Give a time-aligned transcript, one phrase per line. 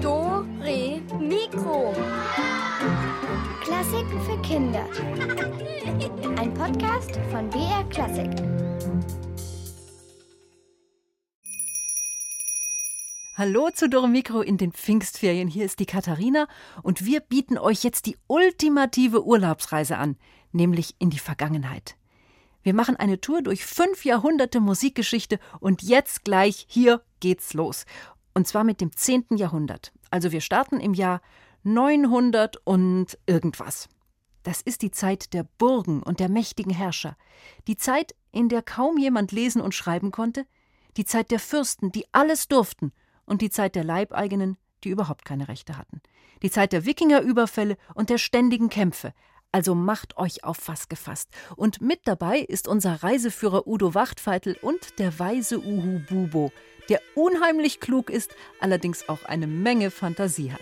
[0.00, 1.92] Do, Re, Mikro.
[3.60, 4.86] Klassiken für Kinder.
[6.38, 8.30] Ein Podcast von BR Klassik.
[13.34, 15.48] Hallo zu Dore Mikro in den Pfingstferien.
[15.48, 16.46] Hier ist die Katharina
[16.84, 20.16] und wir bieten euch jetzt die ultimative Urlaubsreise an,
[20.52, 21.96] nämlich in die Vergangenheit.
[22.62, 27.86] Wir machen eine Tour durch fünf Jahrhunderte Musikgeschichte und jetzt gleich hier geht's los.
[28.34, 29.36] Und zwar mit dem 10.
[29.36, 29.92] Jahrhundert.
[30.10, 31.20] Also wir starten im Jahr
[31.62, 33.88] 900 und irgendwas.
[34.42, 37.16] Das ist die Zeit der Burgen und der mächtigen Herrscher.
[37.66, 40.46] Die Zeit, in der kaum jemand lesen und schreiben konnte.
[40.96, 42.92] Die Zeit der Fürsten, die alles durften
[43.26, 46.00] und die Zeit der Leibeigenen, die überhaupt keine Rechte hatten.
[46.42, 49.12] Die Zeit der Wikingerüberfälle und der ständigen Kämpfe.
[49.52, 51.28] Also macht euch auf was gefasst.
[51.56, 56.52] Und mit dabei ist unser Reiseführer Udo Wachtfeitel und der weise Uhu Bubo,
[56.88, 60.60] der unheimlich klug ist, allerdings auch eine Menge Fantasie hat.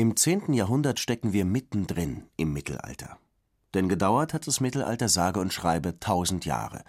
[0.00, 0.54] Im 10.
[0.54, 3.18] Jahrhundert stecken wir mittendrin im Mittelalter.
[3.74, 6.84] Denn gedauert hat das Mittelalter sage und schreibe tausend Jahre,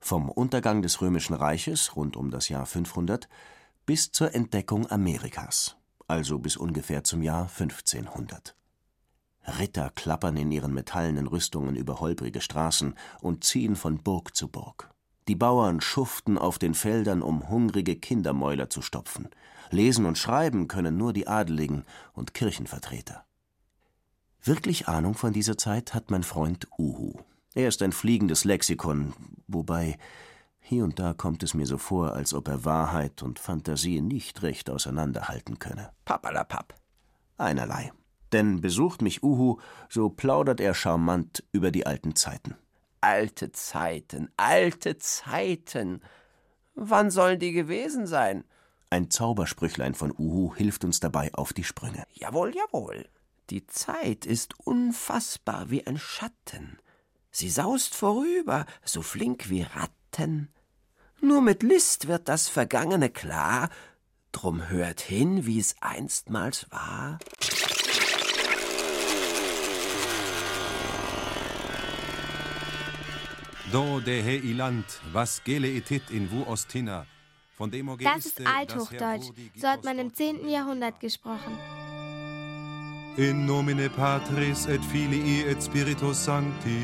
[0.00, 3.28] vom Untergang des Römischen Reiches rund um das Jahr 500
[3.86, 5.76] bis zur Entdeckung Amerikas,
[6.08, 8.56] also bis ungefähr zum Jahr 1500.
[9.60, 14.92] Ritter klappern in ihren metallenen Rüstungen über holprige Straßen und ziehen von Burg zu Burg.
[15.28, 19.28] Die Bauern schuften auf den Feldern, um hungrige Kindermäuler zu stopfen.
[19.70, 23.24] Lesen und schreiben können nur die Adeligen und Kirchenvertreter.
[24.42, 27.14] Wirklich Ahnung von dieser Zeit hat mein Freund Uhu.
[27.54, 29.12] Er ist ein fliegendes Lexikon,
[29.48, 29.98] wobei
[30.60, 34.42] hier und da kommt es mir so vor, als ob er Wahrheit und Fantasie nicht
[34.42, 35.90] recht auseinanderhalten könne.
[36.04, 36.74] Pappalapapp.
[37.38, 37.92] Einerlei.
[38.32, 39.58] Denn besucht mich Uhu,
[39.88, 42.56] so plaudert er charmant über die alten Zeiten.
[43.00, 46.02] Alte Zeiten, alte Zeiten.
[46.74, 48.44] Wann sollen die gewesen sein?
[48.90, 52.06] Ein Zaubersprüchlein von Uhu hilft uns dabei auf die Sprünge.
[52.12, 53.08] Jawohl, jawohl.
[53.50, 56.78] Die Zeit ist unfassbar wie ein Schatten.
[57.30, 60.52] Sie saust vorüber, so flink wie Ratten.
[61.20, 63.70] Nur mit List wird das Vergangene klar,
[64.32, 67.18] drum hört hin, wie's einstmals war.
[73.72, 77.04] Do de he iland, was gele etit in vu ostina.
[77.56, 79.32] Von dem Das ist Althochdeutsch.
[79.56, 80.48] So hat man im 10.
[80.48, 81.58] Jahrhundert gesprochen.
[83.16, 86.78] In nomine Patris et Filii et Spiritus Sancti.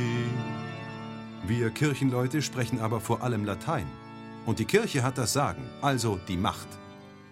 [1.47, 3.87] Wir Kirchenleute sprechen aber vor allem Latein.
[4.47, 6.69] Und die Kirche hat das Sagen, also die Macht.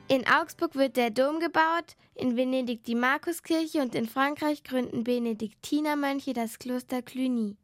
[0.06, 6.34] In Augsburg wird der Dom gebaut, in Venedig die Markuskirche und in Frankreich gründen Benediktinermönche
[6.34, 7.56] das Kloster Cluny.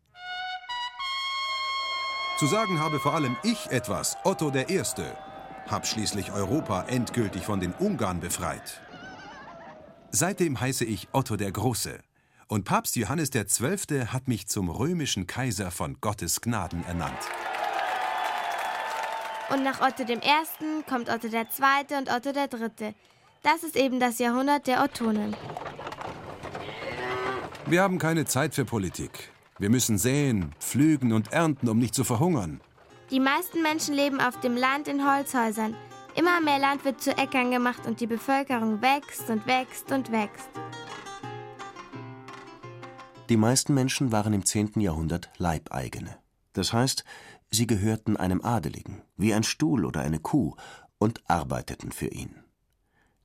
[2.39, 5.17] Zu sagen habe vor allem ich etwas, Otto der Erste.
[5.71, 8.83] Hab schließlich Europa endgültig von den Ungarn befreit.
[10.11, 11.99] Seitdem heiße ich Otto der Große.
[12.47, 17.19] Und Papst Johannes der Zwölfte hat mich zum römischen Kaiser von Gottes Gnaden ernannt.
[19.49, 22.95] Und nach Otto dem Ersten kommt Otto der Zweite und Otto der Dritte.
[23.43, 25.35] Das ist eben das Jahrhundert der Ottonen.
[27.65, 29.33] Wir haben keine Zeit für Politik.
[29.59, 32.61] Wir müssen säen, pflügen und ernten, um nicht zu verhungern.
[33.11, 35.75] Die meisten Menschen leben auf dem Land in Holzhäusern.
[36.15, 40.51] Immer mehr Land wird zu Äckern gemacht und die Bevölkerung wächst und wächst und wächst.
[43.31, 44.81] Die meisten Menschen waren im 10.
[44.81, 46.19] Jahrhundert Leibeigene.
[46.53, 47.05] Das heißt,
[47.51, 50.55] sie gehörten einem Adeligen, wie ein Stuhl oder eine Kuh,
[50.99, 52.35] und arbeiteten für ihn.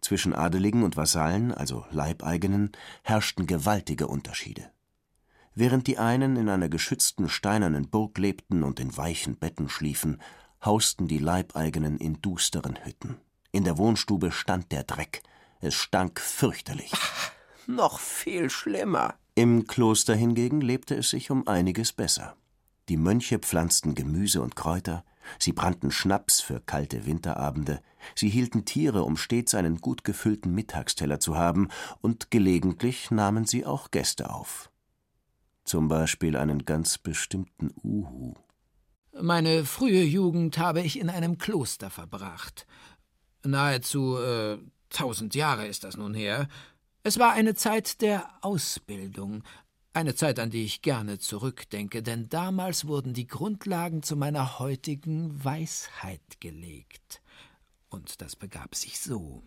[0.01, 2.71] Zwischen Adeligen und Vasallen, also Leibeigenen,
[3.03, 4.70] herrschten gewaltige Unterschiede.
[5.61, 10.19] Während die einen in einer geschützten steinernen Burg lebten und in weichen Betten schliefen,
[10.65, 13.17] hausten die Leibeigenen in dusteren Hütten.
[13.51, 15.21] In der Wohnstube stand der Dreck.
[15.59, 16.91] Es stank fürchterlich.
[17.67, 19.13] Noch viel schlimmer.
[19.35, 22.35] Im Kloster hingegen lebte es sich um einiges besser.
[22.89, 25.05] Die Mönche pflanzten Gemüse und Kräuter,
[25.37, 27.83] sie brannten Schnaps für kalte Winterabende,
[28.15, 31.67] sie hielten Tiere, um stets einen gut gefüllten Mittagsteller zu haben,
[32.01, 34.70] und gelegentlich nahmen sie auch Gäste auf.
[35.71, 38.33] Zum Beispiel einen ganz bestimmten Uhu.
[39.13, 42.68] Meine frühe Jugend habe ich in einem Kloster verbracht.
[43.45, 44.57] Nahezu äh,
[44.89, 46.50] tausend Jahre ist das nun her.
[47.03, 49.44] Es war eine Zeit der Ausbildung,
[49.94, 55.41] eine Zeit, an die ich gerne zurückdenke, denn damals wurden die Grundlagen zu meiner heutigen
[55.41, 57.21] Weisheit gelegt.
[57.88, 59.41] Und das begab sich so.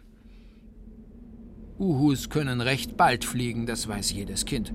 [1.79, 4.73] Uhus können recht bald fliegen, das weiß jedes Kind.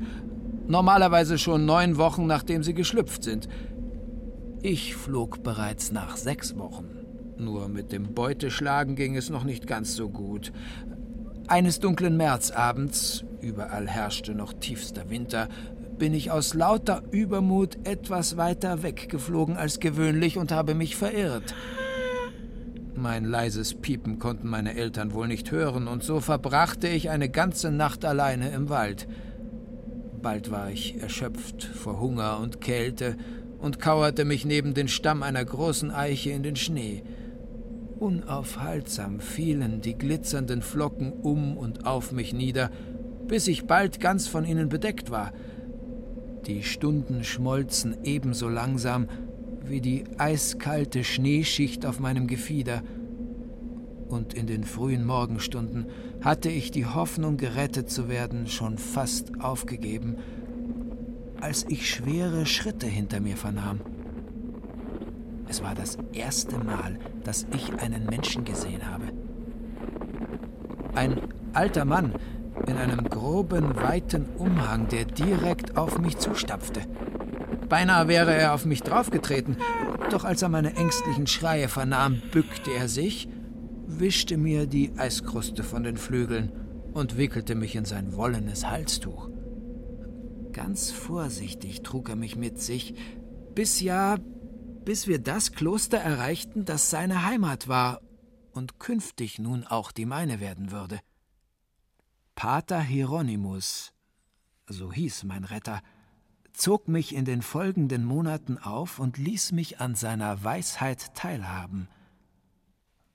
[0.70, 3.50] Normalerweise schon neun Wochen, nachdem sie geschlüpft sind.
[4.62, 6.90] Ich flog bereits nach sechs Wochen.
[7.40, 10.52] Nur mit dem Beuteschlagen ging es noch nicht ganz so gut.
[11.48, 15.50] Eines dunklen Märzabends, überall herrschte noch tiefster Winter,
[15.98, 21.56] bin ich aus lauter Übermut etwas weiter weggeflogen als gewöhnlich und habe mich verirrt.
[22.96, 27.72] Mein leises Piepen konnten meine Eltern wohl nicht hören, und so verbrachte ich eine ganze
[27.72, 29.08] Nacht alleine im Wald.
[30.22, 33.16] Bald war ich erschöpft vor Hunger und Kälte
[33.58, 37.04] und kauerte mich neben den Stamm einer großen Eiche in den Schnee.
[38.00, 42.70] Unaufhaltsam fielen die glitzernden Flocken um und auf mich nieder,
[43.28, 45.32] bis ich bald ganz von ihnen bedeckt war.
[46.48, 49.08] Die Stunden schmolzen ebenso langsam,
[49.64, 52.82] wie die eiskalte Schneeschicht auf meinem Gefieder.
[54.08, 55.86] Und in den frühen Morgenstunden
[56.22, 60.18] hatte ich die Hoffnung, gerettet zu werden, schon fast aufgegeben,
[61.40, 63.80] als ich schwere Schritte hinter mir vernahm.
[65.48, 69.06] Es war das erste Mal, dass ich einen Menschen gesehen habe.
[70.94, 71.22] Ein
[71.54, 72.14] alter Mann
[72.68, 76.82] in einem groben, weiten Umhang, der direkt auf mich zustapfte.
[77.70, 79.58] Beinahe wäre er auf mich draufgetreten,
[80.12, 83.30] doch als er meine ängstlichen Schreie vernahm, bückte er sich,
[83.90, 86.52] wischte mir die Eiskruste von den Flügeln
[86.94, 89.30] und wickelte mich in sein wollenes Halstuch.
[90.52, 92.94] Ganz vorsichtig trug er mich mit sich,
[93.56, 94.18] bis ja,
[94.86, 98.02] bis wir das Kloster erreichten, das seine Heimat war
[98.52, 101.00] und künftig nun auch die meine werden würde.
[102.36, 103.94] Pater Hieronymus,
[104.68, 105.82] so hieß mein Retter,
[106.54, 111.88] zog mich in den folgenden Monaten auf und ließ mich an seiner Weisheit teilhaben.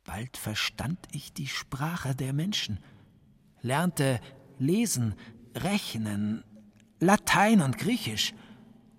[0.05, 2.79] Bald verstand ich die Sprache der Menschen,
[3.63, 4.21] lernte
[4.59, 5.15] lesen,
[5.55, 6.45] rechnen,
[7.01, 8.35] Latein und Griechisch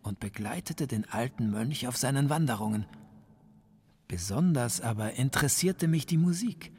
[0.01, 2.85] und begleitete den alten Mönch auf seinen Wanderungen.
[4.07, 6.71] Besonders aber interessierte mich die Musik.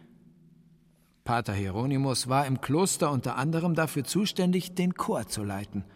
[1.25, 5.85] Pater Hieronymus war im Kloster unter anderem dafür zuständig, den Chor zu leiten–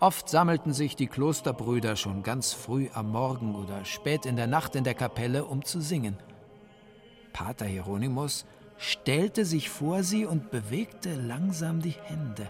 [0.00, 4.74] Oft sammelten sich die Klosterbrüder schon ganz früh am Morgen oder spät in der Nacht
[4.74, 6.16] in der Kapelle, um zu singen.
[7.32, 8.46] Pater Hieronymus
[8.78, 12.48] stellte sich vor sie und bewegte langsam die Hände.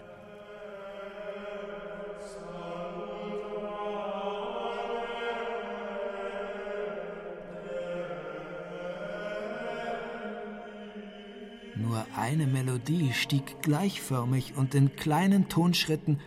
[11.75, 16.19] Nur eine Melodie stieg gleichförmig und in kleinen Tonschritten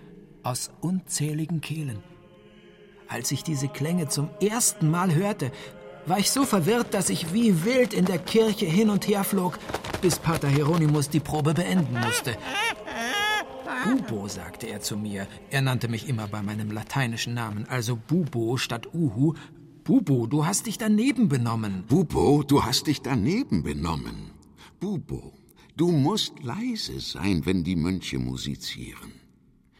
[0.42, 2.02] aus unzähligen Kehlen.
[3.08, 5.52] Als ich diese Klänge zum ersten Mal hörte,
[6.06, 9.58] war ich so verwirrt, dass ich wie wild in der Kirche hin und her flog,
[10.02, 12.36] bis Pater Hieronymus die Probe beenden musste.
[13.84, 15.26] Bubo, sagte er zu mir.
[15.50, 19.34] Er nannte mich immer bei meinem lateinischen Namen, also Bubo statt Uhu.
[19.84, 21.84] Bubo, du hast dich daneben benommen.
[21.87, 24.30] Bubo, du hast dich daneben benommen.
[24.80, 25.34] Bubo,
[25.76, 29.12] du musst leise sein, wenn die Mönche musizieren.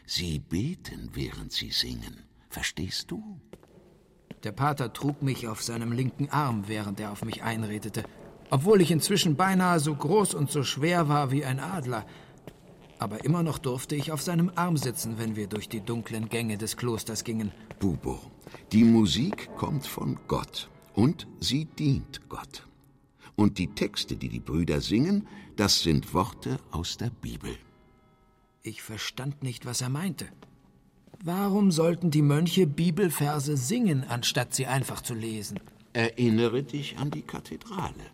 [0.05, 2.25] Sie beten, während sie singen.
[2.49, 3.39] Verstehst du?
[4.45, 8.03] Der Pater trug mich auf seinem linken Arm, während er auf mich einredete,
[8.51, 12.05] obwohl ich inzwischen beinahe so groß und so schwer war wie ein Adler.
[12.99, 16.59] Aber immer noch durfte ich auf seinem Arm sitzen, wenn wir durch die dunklen Gänge
[16.59, 17.51] des Klosters gingen.
[17.79, 18.19] Bubo,
[18.71, 22.67] die Musik kommt von Gott und sie dient Gott.
[23.35, 27.57] Und die Texte, die die Brüder singen, das sind Worte aus der Bibel.
[28.61, 30.27] Ich verstand nicht, was er meinte.
[31.27, 35.59] Warum sollten die Mönche Bibelverse singen, anstatt sie einfach zu lesen?
[35.91, 38.11] Erinnere dich an die Kathedrale.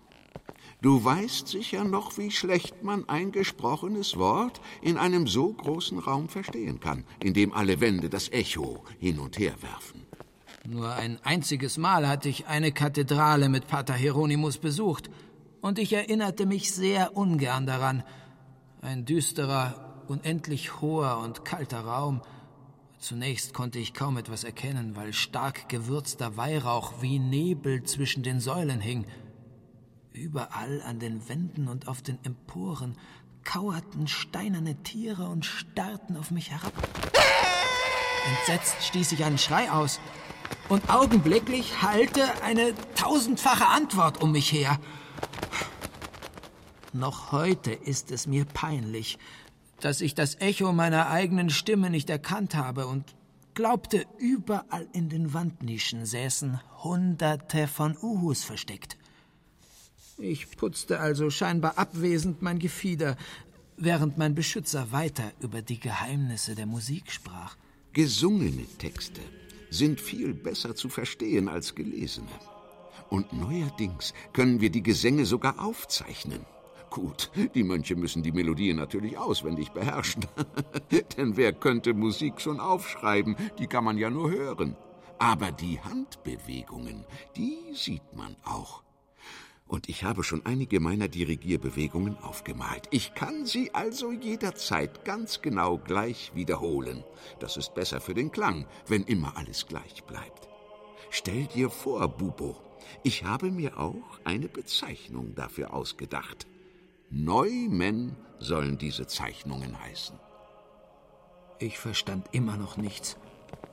[0.82, 6.30] Du weißt sicher noch, wie schlecht man ein gesprochenes Wort in einem so großen Raum
[6.30, 10.06] verstehen kann, in dem alle Wände das Echo hin und her werfen.
[10.66, 15.10] Nur ein einziges Mal hatte ich eine Kathedrale mit Pater Hieronymus besucht,
[15.60, 18.04] und ich erinnerte mich sehr ungern daran.
[18.82, 22.22] Ein düsterer, unendlich hoher und kalter Raum.
[23.02, 28.80] Zunächst konnte ich kaum etwas erkennen, weil stark gewürzter Weihrauch wie Nebel zwischen den Säulen
[28.80, 29.08] hing.
[30.14, 32.96] Überall an den Wänden und auf den Emporen
[33.44, 36.74] kauerten steinerne Tiere und starrten auf mich herab.
[38.38, 40.00] Entsetzt stieß ich einen Schrei aus.
[40.70, 44.80] und augenblicklich hallte eine tausendfache Antwort um mich her.
[46.94, 49.18] Noch heute ist es mir peinlich,
[49.82, 53.04] dass ich das Echo meiner eigenen Stimme nicht erkannt habe und
[53.54, 58.98] glaubte, überall in den Wandnischen säßen Hunderte von Uhus versteckt.
[60.18, 63.18] Ich putzte also scheinbar abwesend mein Gefieder,
[63.78, 67.56] während mein Beschützer weiter über die Geheimnisse der Musik sprach.
[67.94, 69.22] Gesungene Texte
[69.70, 72.28] sind viel besser zu verstehen als gelesene.
[73.10, 76.46] Und neuerdings können wir die Gesänge sogar aufzeichnen.
[76.92, 80.26] Gut, die Mönche müssen die Melodien natürlich auswendig beherrschen.
[81.18, 83.38] Denn wer könnte Musik schon aufschreiben?
[83.60, 84.76] Die kann man ja nur hören.
[85.18, 87.06] Aber die Handbewegungen,
[87.38, 88.84] die sieht man auch.
[89.68, 92.90] Und ich habe schon einige meiner Dirigierbewegungen aufgemalt.
[92.92, 97.06] Ich kann sie also jederzeit ganz genau gleich wiederholen.
[97.40, 100.50] Das ist besser für den Klang, wenn immer alles gleich bleibt.
[101.10, 102.58] Stell dir vor, Bubo,
[103.02, 106.48] ich habe mir auch eine Bezeichnung dafür ausgedacht.
[107.14, 110.18] Neumen sollen diese Zeichnungen heißen.
[111.60, 113.18] Ich verstand immer noch nichts.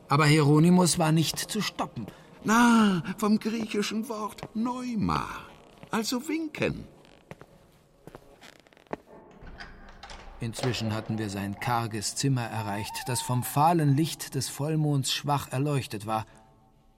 [0.09, 2.07] Aber Hieronymus war nicht zu stoppen.
[2.43, 5.25] Na, vom griechischen Wort Neuma,
[5.93, 6.85] also winken.
[10.41, 16.07] Inzwischen hatten wir sein karges Zimmer erreicht, das vom fahlen Licht des Vollmonds schwach erleuchtet
[16.07, 16.27] war.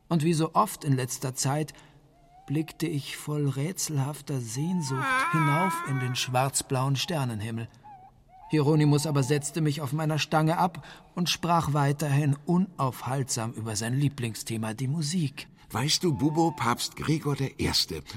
[0.09, 1.75] Und wie so oft in letzter Zeit
[2.51, 7.69] blickte ich voll rätselhafter Sehnsucht hinauf in den schwarzblauen Sternenhimmel.
[8.49, 14.75] Hieronymus aber setzte mich auf meiner Stange ab und sprach weiterhin unaufhaltsam über sein Lieblingsthema,
[14.75, 15.47] die Musik.
[15.71, 17.71] Weißt du, Bubo, Papst Gregor I.,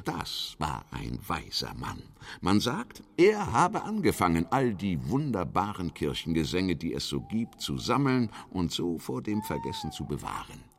[0.03, 2.01] das war ein weiser Mann.
[2.41, 8.31] Man sagt, er habe angefangen, all die wunderbaren Kirchengesänge, die es so gibt, zu sammeln
[8.49, 10.72] und so vor dem Vergessen zu bewahren.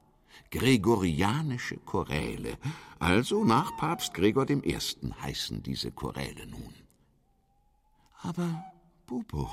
[0.54, 2.56] Gregorianische Choräle,
[3.00, 4.78] also nach Papst Gregor I.
[5.20, 6.73] heißen diese Choräle nun.
[8.23, 8.64] Aber,
[9.04, 9.50] Bubo.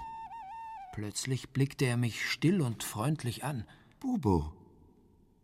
[0.93, 3.65] Plötzlich blickte er mich still und freundlich an.
[4.00, 4.53] Bubo,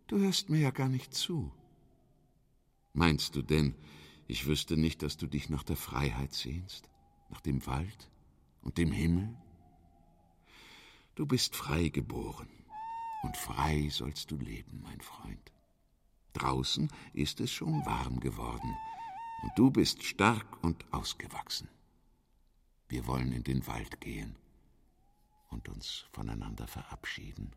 [0.06, 1.52] du hörst mir ja gar nicht zu.
[2.94, 3.74] Meinst du denn,
[4.28, 6.88] ich wüsste nicht, dass du dich nach der Freiheit sehnst,
[7.30, 8.12] nach dem Wald
[8.62, 9.36] und dem Himmel?
[11.16, 12.48] Du bist frei geboren,
[13.24, 15.52] und frei sollst du leben, mein Freund.
[16.34, 18.76] Draußen ist es schon warm geworden,
[19.44, 21.70] und du bist stark und ausgewachsen.
[22.90, 24.36] Wir wollen in den Wald gehen
[25.50, 27.52] und uns voneinander verabschieden.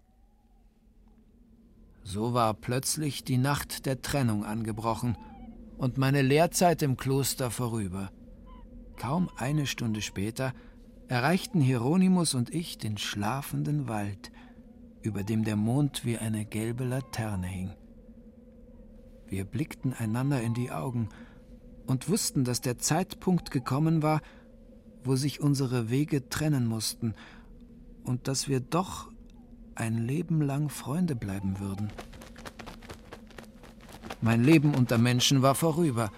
[2.02, 5.16] So war plötzlich die Nacht der Trennung angebrochen
[5.76, 8.10] und meine Lehrzeit im Kloster vorüber.
[8.96, 10.52] Kaum eine Stunde später
[11.08, 14.30] erreichten Hieronymus und ich den schlafenden Wald,
[15.02, 17.70] über dem der Mond wie eine gelbe Laterne hing.
[19.26, 21.08] Wir blickten einander in die Augen
[21.86, 24.20] und wussten, dass der Zeitpunkt gekommen war,
[25.04, 27.14] wo sich unsere Wege trennen mussten
[28.04, 29.10] und dass wir doch
[29.74, 31.90] ein Leben lang Freunde bleiben würden.
[34.20, 36.10] Mein Leben unter Menschen war vorüber,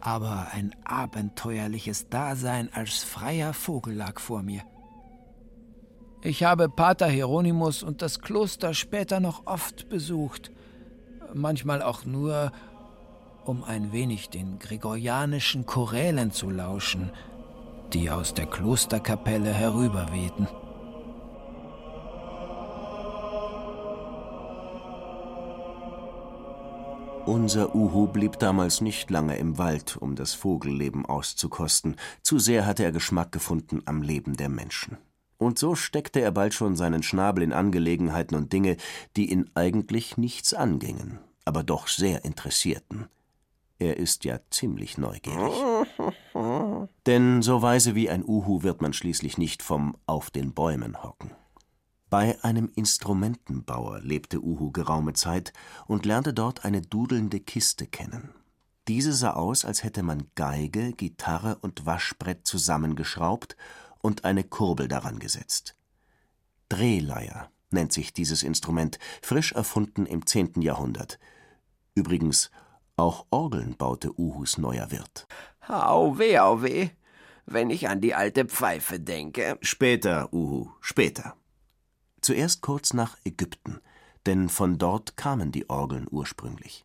[0.00, 4.62] aber ein abenteuerliches Dasein als freier Vogel lag vor mir.
[6.24, 10.52] Ich habe Pater Hieronymus und das Kloster später noch oft besucht,
[11.34, 12.52] manchmal auch nur,
[13.44, 17.10] um ein wenig den gregorianischen Chorälen zu lauschen,
[17.92, 20.46] die aus der Klosterkapelle herüberwehten.
[27.26, 31.96] Unser Uhu blieb damals nicht lange im Wald, um das Vogelleben auszukosten.
[32.22, 34.98] Zu sehr hatte er Geschmack gefunden am Leben der Menschen.
[35.42, 38.76] Und so steckte er bald schon seinen Schnabel in Angelegenheiten und Dinge,
[39.16, 43.08] die ihn eigentlich nichts angingen, aber doch sehr interessierten.
[43.80, 45.52] Er ist ja ziemlich neugierig.
[47.06, 51.32] Denn so weise wie ein Uhu wird man schließlich nicht vom Auf den Bäumen hocken.
[52.08, 55.52] Bei einem Instrumentenbauer lebte Uhu geraume Zeit
[55.88, 58.32] und lernte dort eine dudelnde Kiste kennen.
[58.86, 63.56] Diese sah aus, als hätte man Geige, Gitarre und Waschbrett zusammengeschraubt
[64.02, 65.74] und eine Kurbel daran gesetzt.
[66.68, 70.60] Drehleier nennt sich dieses Instrument, frisch erfunden im 10.
[70.60, 71.18] Jahrhundert.
[71.94, 72.50] Übrigens,
[72.96, 75.26] auch Orgeln baute Uhus neuer Wirt.
[75.66, 76.90] Auweh, auweh,
[77.46, 79.58] wenn ich an die alte Pfeife denke.
[79.62, 81.36] Später, Uhu, später.
[82.20, 83.80] Zuerst kurz nach Ägypten,
[84.26, 86.84] denn von dort kamen die Orgeln ursprünglich.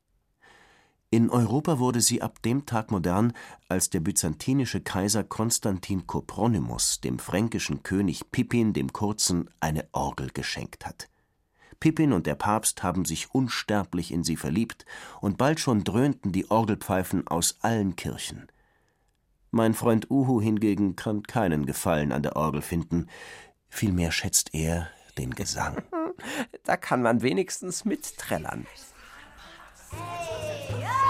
[1.10, 3.32] In Europa wurde sie ab dem Tag modern,
[3.70, 10.86] als der byzantinische Kaiser Konstantin Kopronymus dem fränkischen König Pippin dem Kurzen eine Orgel geschenkt
[10.86, 11.08] hat.
[11.80, 14.86] Pippin und der Papst haben sich unsterblich in sie verliebt,
[15.22, 18.48] und bald schon dröhnten die Orgelpfeifen aus allen Kirchen.
[19.50, 23.08] Mein Freund Uhu hingegen kann keinen Gefallen an der Orgel finden,
[23.70, 25.78] vielmehr schätzt er den Gesang.
[26.64, 28.66] Da kann man wenigstens mitträllern.
[29.91, 30.00] Hey,
[30.84, 31.07] oh.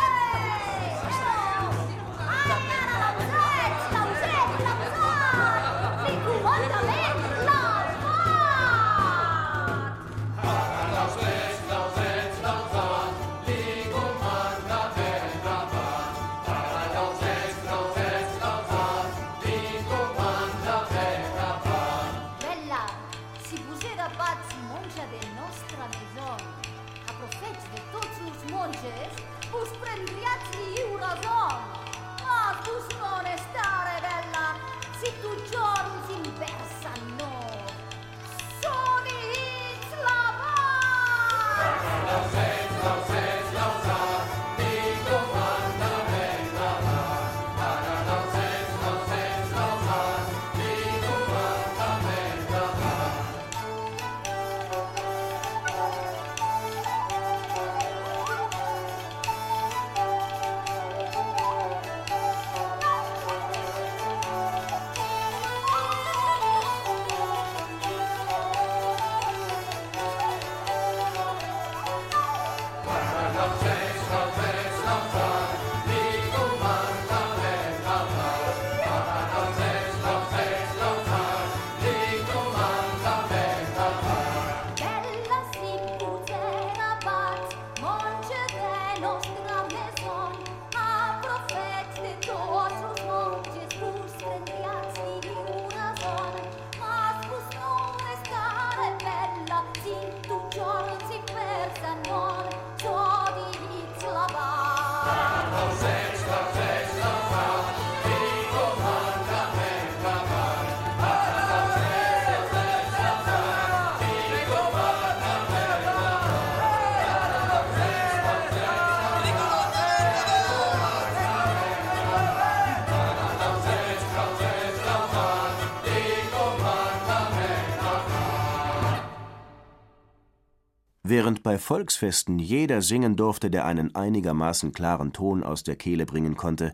[131.37, 136.35] Während bei Volksfesten jeder singen durfte, der einen einigermaßen klaren Ton aus der Kehle bringen
[136.35, 136.73] konnte,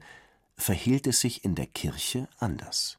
[0.56, 2.98] verhielt es sich in der Kirche anders.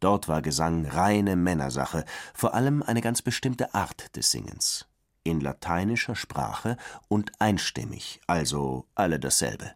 [0.00, 4.88] Dort war Gesang reine Männersache, vor allem eine ganz bestimmte Art des Singens.
[5.22, 9.70] In lateinischer Sprache und einstimmig, also alle dasselbe.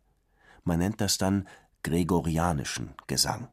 [0.65, 1.47] Man nennt das dann
[1.85, 3.47] gregorianischen Gesang.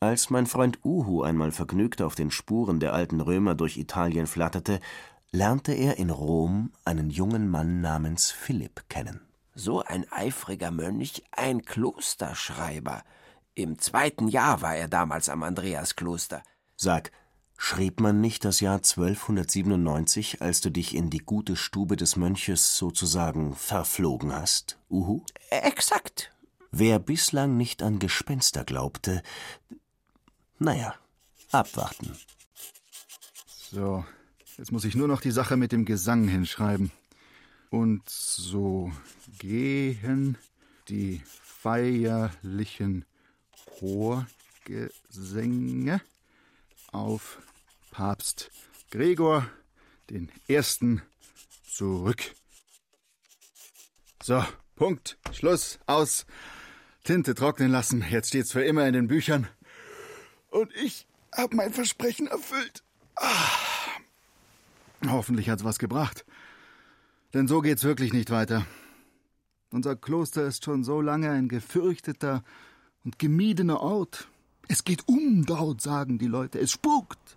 [0.00, 4.80] Als mein Freund Uhu einmal vergnügt auf den Spuren der alten Römer durch Italien flatterte,
[5.30, 9.20] lernte er in Rom einen jungen Mann namens Philipp kennen.
[9.54, 13.02] So ein eifriger Mönch, ein Klosterschreiber.
[13.54, 16.42] Im zweiten Jahr war er damals am Andreaskloster.
[16.76, 17.10] Sag,
[17.56, 22.76] schrieb man nicht das Jahr 1297, als du dich in die gute Stube des Mönches
[22.76, 25.24] sozusagen verflogen hast, Uhu?
[25.50, 26.32] Exakt.
[26.70, 29.22] Wer bislang nicht an Gespenster glaubte,
[30.58, 30.94] naja,
[31.50, 32.16] abwarten.
[33.70, 34.04] So,
[34.58, 36.90] jetzt muss ich nur noch die Sache mit dem Gesang hinschreiben.
[37.70, 38.92] Und so
[39.38, 40.38] gehen
[40.88, 43.04] die feierlichen
[43.78, 46.00] Chorgesänge
[46.92, 47.38] auf
[47.90, 48.50] Papst
[48.90, 49.50] Gregor
[50.10, 51.00] den Ersten
[51.70, 52.34] zurück.
[54.22, 54.44] So,
[54.76, 56.26] Punkt, Schluss, aus.
[57.04, 59.48] Tinte trocknen lassen, jetzt steht's für immer in den Büchern.
[60.50, 62.82] Und ich habe mein Versprechen erfüllt.
[63.16, 63.87] Ah.
[65.06, 66.24] Hoffentlich hat's was gebracht.
[67.34, 68.66] Denn so geht's wirklich nicht weiter.
[69.70, 72.42] Unser Kloster ist schon so lange ein gefürchteter
[73.04, 74.28] und gemiedener Ort.
[74.66, 76.58] Es geht um dort, sagen die Leute.
[76.58, 77.36] Es spukt.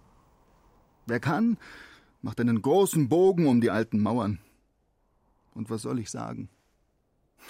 [1.05, 1.57] Wer kann,
[2.21, 4.39] macht einen großen Bogen um die alten Mauern.
[5.53, 6.49] Und was soll ich sagen?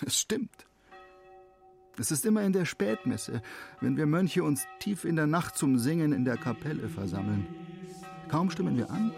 [0.06, 0.66] Es stimmt.
[1.98, 3.44] Es ist immer in der Spätmesse,
[3.82, 7.46] wenn wir Mönche uns tief in der Nacht zum Singen in der Kapelle versammeln.
[8.30, 9.12] Kaum stimmen wir an,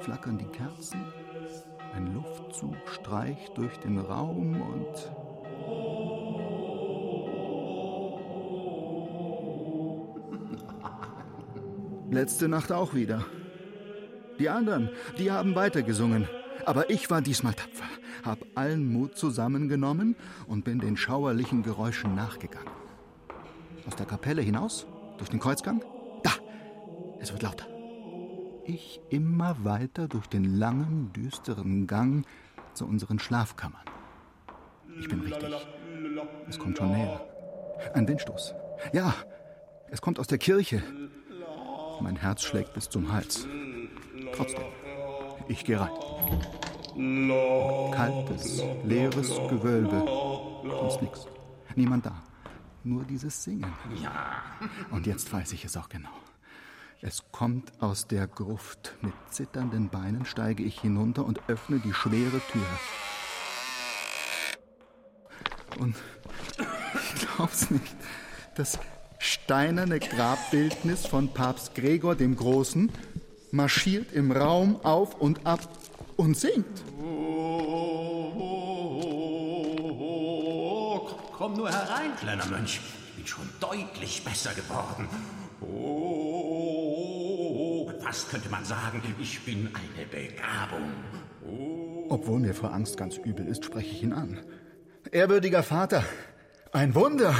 [0.00, 1.04] flackern die Kerzen,
[1.94, 5.10] ein Luftzug streicht durch den Raum und
[12.10, 13.24] Letzte Nacht auch wieder.
[14.38, 16.26] Die anderen, die haben weitergesungen.
[16.66, 17.88] Aber ich war diesmal tapfer,
[18.24, 22.70] hab allen Mut zusammengenommen und bin den schauerlichen Geräuschen nachgegangen.
[23.86, 24.86] Aus der Kapelle hinaus,
[25.18, 25.84] durch den Kreuzgang.
[26.22, 26.32] Da,
[27.18, 27.66] es wird lauter.
[28.64, 32.26] Ich immer weiter durch den langen, düsteren Gang
[32.74, 33.84] zu unseren Schlafkammern.
[34.98, 35.54] Ich bin richtig.
[36.48, 37.20] Es kommt schon näher.
[37.94, 38.54] Ein Windstoß.
[38.92, 39.14] Ja,
[39.90, 40.82] es kommt aus der Kirche.
[42.00, 43.46] Mein Herz schlägt bis zum Hals.
[44.34, 44.64] Trotzdem,
[45.48, 45.90] ich gehe rein.
[47.92, 50.04] Kaltes, leeres Gewölbe.
[50.64, 51.26] Sonst nichts.
[51.76, 52.22] Niemand da.
[52.82, 53.72] Nur dieses Singen.
[54.02, 54.42] Ja.
[54.90, 56.10] Und jetzt weiß ich es auch genau.
[57.02, 58.94] Es kommt aus der Gruft.
[59.00, 62.66] Mit zitternden Beinen steige ich hinunter und öffne die schwere Tür.
[65.78, 65.96] Und
[66.58, 67.96] ich glaub's nicht.
[68.54, 68.78] Das
[69.18, 72.92] steinerne Grabbildnis von Papst Gregor dem Großen
[73.50, 75.60] marschiert im Raum auf und ab
[76.16, 76.84] und singt.
[81.38, 82.78] Komm nur herein, kleiner Mönch.
[83.08, 85.08] Ich bin schon deutlich besser geworden.
[85.62, 86.09] Oh,
[88.10, 90.92] fast könnte man sagen, ich bin eine Begabung.
[92.08, 94.40] Obwohl mir vor Angst ganz übel ist, spreche ich ihn an.
[95.12, 96.02] Ehrwürdiger Vater,
[96.72, 97.32] ein Wunder!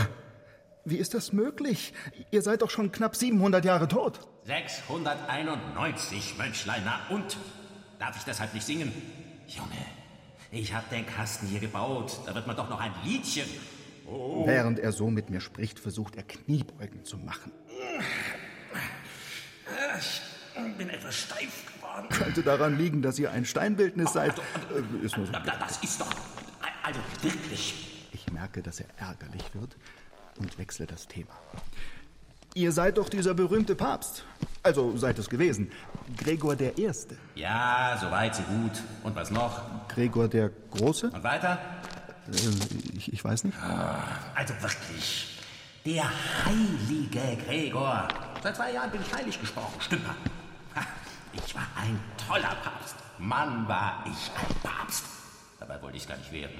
[0.85, 1.93] Wie ist das möglich?
[2.31, 4.21] Ihr seid doch schon knapp 700 Jahre tot.
[4.45, 7.37] 691, Mönchlein, na und?
[7.99, 8.93] Darf ich deshalb nicht singen?
[9.49, 9.85] Junge,
[10.53, 12.17] ich hab den Kasten hier gebaut.
[12.27, 13.49] Da wird man doch noch ein Liedchen.
[14.07, 14.47] Oh.
[14.47, 17.51] Während er so mit mir spricht, versucht er Kniebeugen zu machen.
[20.69, 22.09] Ich bin etwas steif geworden.
[22.11, 24.39] Könnte daran liegen, dass ihr ein Steinbildnis seid.
[24.39, 25.33] Äh, Ist nur so.
[25.33, 26.11] Das ist doch.
[26.83, 28.09] Also wirklich.
[28.13, 29.77] Ich merke, dass er ärgerlich wird
[30.39, 31.31] und wechsle das Thema.
[32.55, 34.25] Ihr seid doch dieser berühmte Papst.
[34.63, 35.71] Also seid es gewesen.
[36.17, 37.17] Gregor der Erste.
[37.35, 38.73] Ja, so weit, so gut.
[39.05, 39.63] Und was noch?
[39.89, 41.11] Gregor der Große?
[41.11, 41.59] Und weiter?
[42.33, 43.57] Äh, ich, ich weiß nicht.
[44.35, 45.39] Also wirklich.
[45.87, 46.05] Der
[46.45, 48.09] heilige Gregor.
[48.43, 49.81] Seit zwei Jahren bin ich heilig gesprochen.
[49.81, 50.11] Stümper.
[50.11, 50.15] Ha,
[51.33, 52.97] Ich war ein toller Papst.
[53.19, 55.05] Mann, war ich ein Papst.
[55.59, 56.57] Dabei wollte ich es gar nicht werden.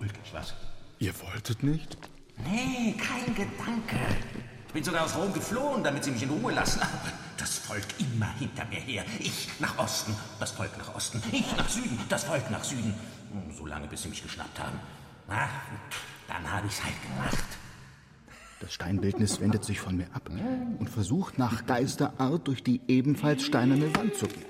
[0.00, 0.54] Ulrich, was?
[0.98, 1.96] Ihr wolltet nicht?
[2.50, 3.98] Nee, kein Gedanke.
[4.68, 6.80] Ich bin sogar aus Rom geflohen, damit sie mich in Ruhe lassen.
[6.80, 9.04] Aber das Volk immer hinter mir her.
[9.18, 11.22] Ich nach Osten, das Volk nach Osten.
[11.32, 12.94] Ich nach Süden, das Volk nach Süden.
[13.32, 14.78] Hm, So lange, bis sie mich geschnappt haben.
[15.28, 15.48] Na,
[16.28, 17.44] dann habe ich's halt gemacht.
[18.60, 20.30] Das Steinbildnis wendet sich von mir ab
[20.78, 24.46] und versucht nach Geisterart durch die ebenfalls steinerne Wand zu gehen.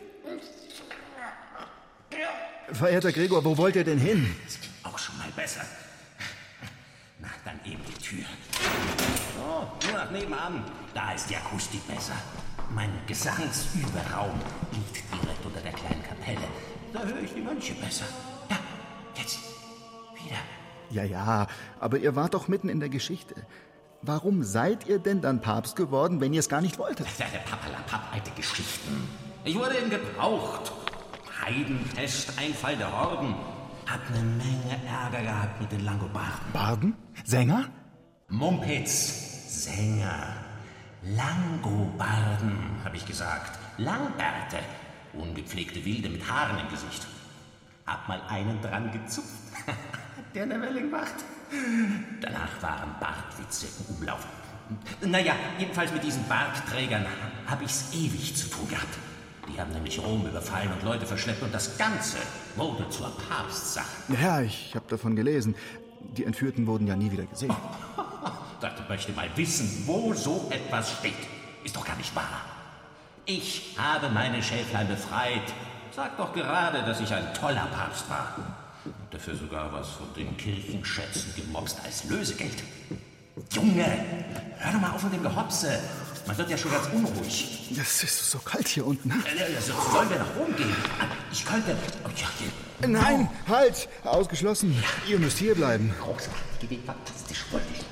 [2.72, 4.34] Verehrter Gregor, wo wollt ihr denn hin?
[4.44, 5.62] Das ging auch schon mal besser.
[7.20, 8.24] Na, dann eben die Tür.
[9.40, 10.64] Oh, nur nach nebenan.
[10.94, 12.14] Da ist die Akustik besser.
[12.74, 14.38] Mein Gesangsüberraum
[14.72, 16.46] liegt direkt unter der kleinen Kapelle.
[16.92, 18.06] Da höre ich die Mönche besser.
[18.48, 18.56] Da,
[19.16, 19.38] jetzt.
[20.14, 20.38] Wieder.
[20.90, 21.46] Ja, ja,
[21.80, 23.34] aber ihr wart doch mitten in der Geschichte.
[24.06, 27.08] Warum seid ihr denn dann Papst geworden, wenn ihr es gar nicht wolltet?
[27.50, 29.08] Papperlapapp, alte Geschichten.
[29.44, 30.70] Ich wurde eben gebraucht.
[31.44, 33.34] Heidenpest, Einfall der Horden.
[33.84, 36.52] Hab eine Menge Ärger gehabt mit den Langobarden.
[36.52, 36.94] Barden?
[37.24, 37.64] Sänger?
[38.28, 40.36] Mumpitz, Sänger.
[41.02, 43.58] Langobarden, habe ich gesagt.
[43.76, 44.58] Langbärte.
[45.14, 47.04] Ungepflegte Wilde mit Haaren im Gesicht.
[47.86, 49.30] Hab mal einen dran gezupft,
[50.34, 51.24] der eine Welle macht.
[52.20, 54.26] Danach waren Bartwitze im Umlauf.
[55.00, 57.06] Naja, jedenfalls mit diesen Bartträgern
[57.46, 58.98] habe ich's ewig zu tun gehabt.
[59.48, 62.18] Die haben nämlich Rom überfallen und Leute verschleppt und das Ganze
[62.56, 63.86] wurde zur Papstsache.
[64.20, 65.54] Ja, ich habe davon gelesen.
[66.00, 67.54] Die Entführten wurden ja nie wieder gesehen.
[68.60, 71.14] Dachte, möchte mal wissen, wo so etwas steht.
[71.62, 72.42] Ist doch gar nicht wahr.
[73.24, 75.52] Ich habe meine Schäflein befreit.
[75.94, 78.34] Sag doch gerade, dass ich ein toller Papst war.
[79.16, 82.62] Dafür sogar was von den Kirchenschätzen gemobst als Lösegeld.
[83.50, 83.86] Junge,
[84.58, 85.78] hör doch mal auf mit dem Gehopse.
[86.26, 87.70] Man wird ja schon ganz unruhig.
[87.80, 89.08] Es ist so kalt hier unten.
[89.08, 89.14] ne?
[89.26, 90.76] Äh, äh, so- Sollen wir nach oben gehen?
[91.32, 91.74] Ich könnte...
[92.04, 92.88] Oh, ja, hier.
[92.88, 93.88] Nein, halt!
[94.04, 94.76] Ausgeschlossen.
[95.08, 95.94] Ihr müsst hier bleiben.
[95.98, 97.84] Großartige fantastisch, wollte ich.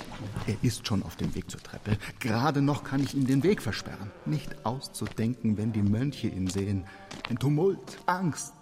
[0.46, 1.96] Er ist schon auf dem Weg zur Treppe.
[2.18, 4.10] Gerade noch kann ich ihm den Weg versperren.
[4.26, 6.84] Nicht auszudenken, wenn die Mönche ihn sehen.
[7.30, 8.52] Ein Tumult, Angst.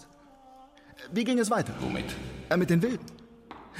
[1.10, 1.72] Wie ging es weiter?
[1.80, 2.04] Womit?
[2.48, 3.04] Äh, mit den Wilden.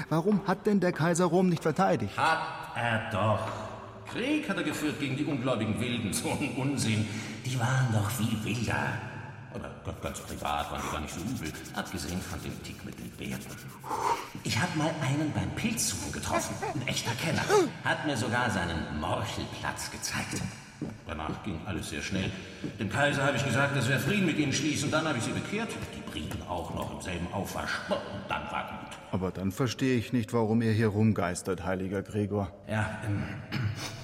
[0.08, 2.16] Warum hat denn der Kaiser Rom nicht verteidigt?
[2.16, 3.48] Hat er doch.
[4.10, 6.12] Krieg hat er geführt gegen die ungläubigen Wilden.
[6.12, 7.06] So ein Unsinn.
[7.44, 8.92] Die waren doch viel wilder.
[9.54, 11.52] Oder ganz, ganz privat waren die gar nicht so übel.
[11.74, 13.40] Abgesehen von dem Tick mit den Bären.
[14.44, 16.54] Ich habe mal einen beim Pilzsuchen getroffen.
[16.74, 17.42] Ein echter Kenner.
[17.84, 20.42] Hat mir sogar seinen Morchelplatz gezeigt.
[21.06, 22.30] Danach ging alles sehr schnell.
[22.78, 24.90] Dem Kaiser habe ich gesagt, dass wir Frieden mit ihnen schließen.
[24.90, 25.70] Dann habe ich sie bekehrt.
[25.96, 27.70] Die Briten auch noch im selben Aufwasch.
[27.88, 27.98] Und
[28.28, 28.98] dann war gut.
[29.10, 32.52] Aber dann verstehe ich nicht, warum ihr hier rumgeistert, heiliger Gregor.
[32.68, 33.24] Ja, ähm,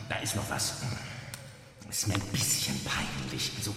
[0.08, 0.82] da ist noch was.
[1.88, 3.52] Ist mir ein bisschen peinlich.
[3.56, 3.74] Also,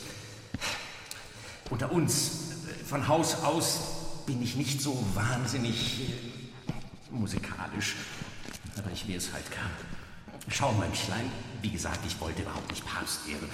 [1.70, 2.52] unter uns,
[2.86, 7.96] von Haus aus bin ich nicht so wahnsinnig äh, musikalisch.
[8.78, 9.70] Aber ich will es halt gern.
[10.50, 13.48] Schau, Mönchlein, wie gesagt, ich wollte überhaupt nicht Papst werden.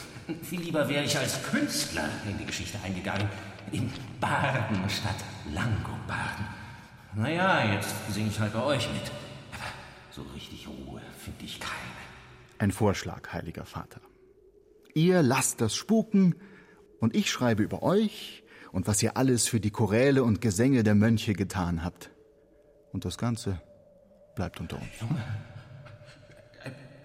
[0.43, 3.27] Viel lieber wäre ich als Künstler in die Geschichte eingegangen.
[3.71, 5.23] In Baden statt
[5.53, 6.45] Langobarden.
[7.15, 9.11] Naja, jetzt singe ich halt bei euch mit.
[9.51, 9.63] Aber
[10.11, 11.73] so richtig Ruhe finde ich keine.
[12.59, 13.99] Ein Vorschlag, heiliger Vater.
[14.93, 16.35] Ihr lasst das spuken
[16.99, 20.95] und ich schreibe über euch und was ihr alles für die Choräle und Gesänge der
[20.95, 22.09] Mönche getan habt.
[22.93, 23.61] Und das Ganze
[24.35, 24.87] bleibt unter uns.
[24.99, 25.23] Junge,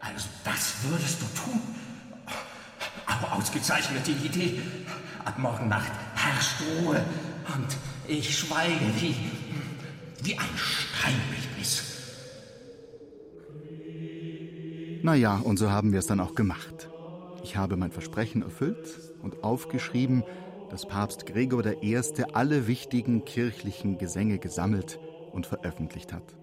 [0.03, 1.61] also das würdest du tun?
[3.07, 4.61] Aber ausgezeichnete Idee.
[5.25, 7.05] Ab morgen Nacht herrscht Ruhe
[7.55, 7.77] und
[8.09, 9.15] ich schweige wie,
[10.23, 11.83] wie ein Steinbildnis.
[15.03, 16.89] Naja, und so haben wir es dann auch gemacht.
[17.45, 20.25] Ich habe mein Versprechen erfüllt und aufgeschrieben,
[20.71, 22.01] dass Papst Gregor I.
[22.33, 24.99] alle wichtigen kirchlichen Gesänge gesammelt
[25.33, 26.35] und veröffentlicht hat.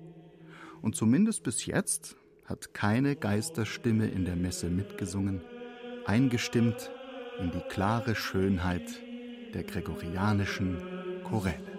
[0.82, 2.16] Und zumindest bis jetzt
[2.50, 5.42] hat keine Geisterstimme in der Messe mitgesungen,
[6.06, 6.92] eingestimmt
[7.40, 8.90] in die klare Schönheit
[9.54, 10.82] der gregorianischen
[11.24, 11.70] Choräle.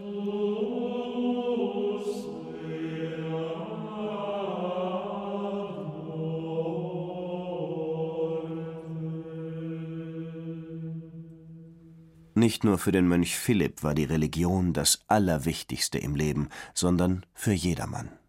[12.35, 17.52] Nicht nur für den Mönch Philipp war die Religion das Allerwichtigste im Leben, sondern für
[17.52, 18.19] jedermann.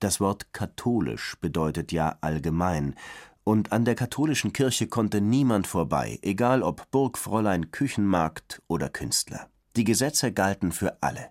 [0.00, 2.94] Das Wort katholisch bedeutet ja allgemein,
[3.42, 9.48] und an der katholischen Kirche konnte niemand vorbei, egal ob Burgfräulein, Küchenmagd oder Künstler.
[9.74, 11.30] Die Gesetze galten für alle.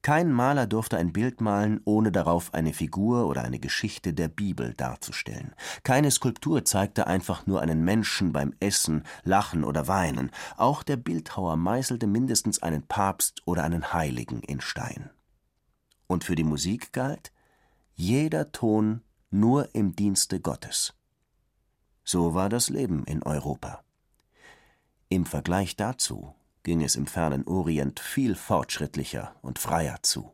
[0.00, 4.74] Kein Maler durfte ein Bild malen, ohne darauf eine Figur oder eine Geschichte der Bibel
[4.74, 5.54] darzustellen.
[5.82, 10.30] Keine Skulptur zeigte einfach nur einen Menschen beim Essen, Lachen oder Weinen.
[10.56, 15.10] Auch der Bildhauer meißelte mindestens einen Papst oder einen Heiligen in Stein.
[16.06, 17.32] Und für die Musik galt
[17.96, 20.94] jeder Ton nur im Dienste Gottes.
[22.02, 23.84] So war das Leben in Europa.
[25.08, 30.33] Im Vergleich dazu ging es im fernen Orient viel fortschrittlicher und freier zu.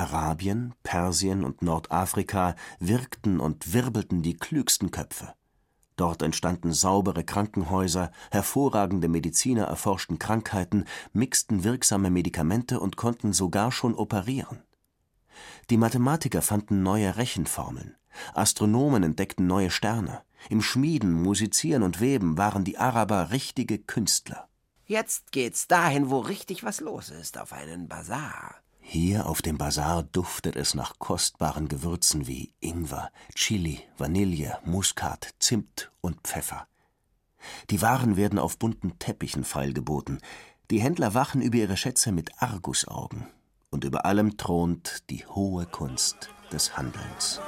[0.00, 5.34] Arabien, Persien und Nordafrika wirkten und wirbelten die klügsten Köpfe.
[5.96, 13.94] Dort entstanden saubere Krankenhäuser, hervorragende Mediziner erforschten Krankheiten, mixten wirksame Medikamente und konnten sogar schon
[13.94, 14.62] operieren.
[15.68, 17.94] Die Mathematiker fanden neue Rechenformeln,
[18.32, 24.48] Astronomen entdeckten neue Sterne, im Schmieden, Musizieren und Weben waren die Araber richtige Künstler.
[24.86, 28.59] Jetzt geht's dahin, wo richtig was los ist, auf einen Bazar.
[28.92, 35.92] Hier auf dem Bazar duftet es nach kostbaren Gewürzen wie Ingwer, Chili, Vanille, Muskat, Zimt
[36.00, 36.66] und Pfeffer.
[37.70, 40.18] Die Waren werden auf bunten Teppichen feilgeboten.
[40.72, 43.28] Die Händler wachen über ihre Schätze mit Argusaugen.
[43.70, 47.40] Und über allem thront die hohe Kunst des Handelns.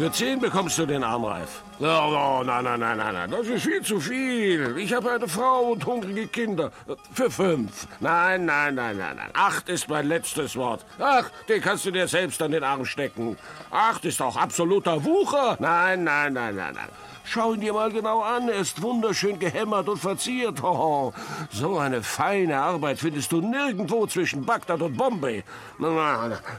[0.00, 1.60] Für zehn bekommst du den Armreif.
[1.78, 4.78] Oh, oh, nein, nein, nein, nein, nein, das ist viel zu viel.
[4.78, 6.72] Ich habe eine Frau und hungrige Kinder.
[7.12, 7.86] Für fünf.
[8.00, 9.30] Nein, nein, nein, nein, nein.
[9.34, 10.86] Acht ist mein letztes Wort.
[10.98, 13.36] Ach, den kannst du dir selbst an den Arm stecken.
[13.70, 15.58] Acht ist auch absoluter Wucher.
[15.60, 16.88] Nein, nein, nein, nein, nein.
[17.24, 18.48] Schau ihn dir mal genau an.
[18.48, 20.60] Er ist wunderschön gehämmert und verziert.
[20.64, 21.12] Oh,
[21.52, 25.44] so eine feine Arbeit findest du nirgendwo zwischen Bagdad und Bombay.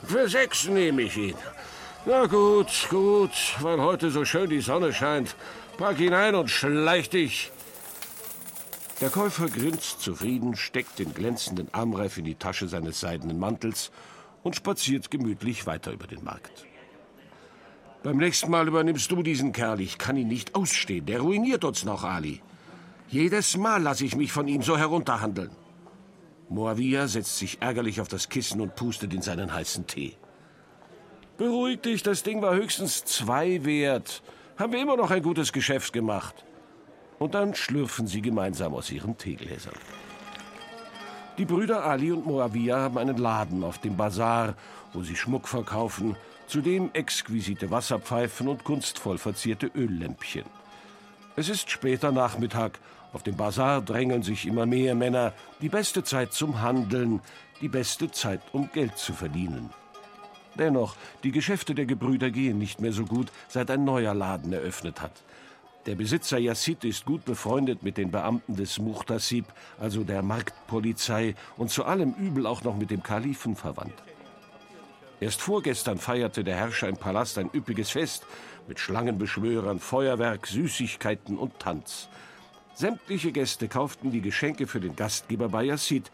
[0.05, 1.35] Für sechs nehme ich ihn.
[2.05, 5.35] Na gut, gut, weil heute so schön die Sonne scheint.
[5.77, 7.51] Pack ihn ein und schleich dich.
[9.01, 13.91] Der Käufer grinst zufrieden, steckt den glänzenden Armreif in die Tasche seines seidenen Mantels
[14.41, 16.65] und spaziert gemütlich weiter über den Markt.
[18.01, 19.79] Beim nächsten Mal übernimmst du diesen Kerl.
[19.79, 21.05] Ich kann ihn nicht ausstehen.
[21.05, 22.41] Der ruiniert uns noch, Ali.
[23.09, 25.51] Jedes Mal lasse ich mich von ihm so herunterhandeln.
[26.49, 30.17] Moavia setzt sich ärgerlich auf das Kissen und pustet in seinen heißen Tee.
[31.41, 34.21] Beruhig dich, das Ding war höchstens zwei wert.
[34.59, 36.35] Haben wir immer noch ein gutes Geschäft gemacht.
[37.17, 39.73] Und dann schlürfen sie gemeinsam aus ihren Teegläsern.
[41.39, 44.53] Die Brüder Ali und Moavia haben einen Laden auf dem Bazar,
[44.93, 50.45] wo sie Schmuck verkaufen, zudem exquisite Wasserpfeifen und kunstvoll verzierte Öllämpchen.
[51.35, 52.77] Es ist später Nachmittag.
[53.13, 55.33] Auf dem Bazar drängeln sich immer mehr Männer.
[55.59, 57.19] Die beste Zeit zum Handeln,
[57.61, 59.71] die beste Zeit, um Geld zu verdienen.
[60.55, 65.01] Dennoch, die Geschäfte der Gebrüder gehen nicht mehr so gut, seit ein neuer Laden eröffnet
[65.01, 65.23] hat.
[65.87, 69.45] Der Besitzer Yassid ist gut befreundet mit den Beamten des Muhtasib,
[69.79, 73.95] also der Marktpolizei, und zu allem Übel auch noch mit dem Kalifen verwandt.
[75.19, 78.27] Erst vorgestern feierte der Herrscher im Palast ein üppiges Fest
[78.67, 82.09] mit Schlangenbeschwörern, Feuerwerk, Süßigkeiten und Tanz.
[82.75, 86.11] Sämtliche Gäste kauften die Geschenke für den Gastgeber bei Yassid,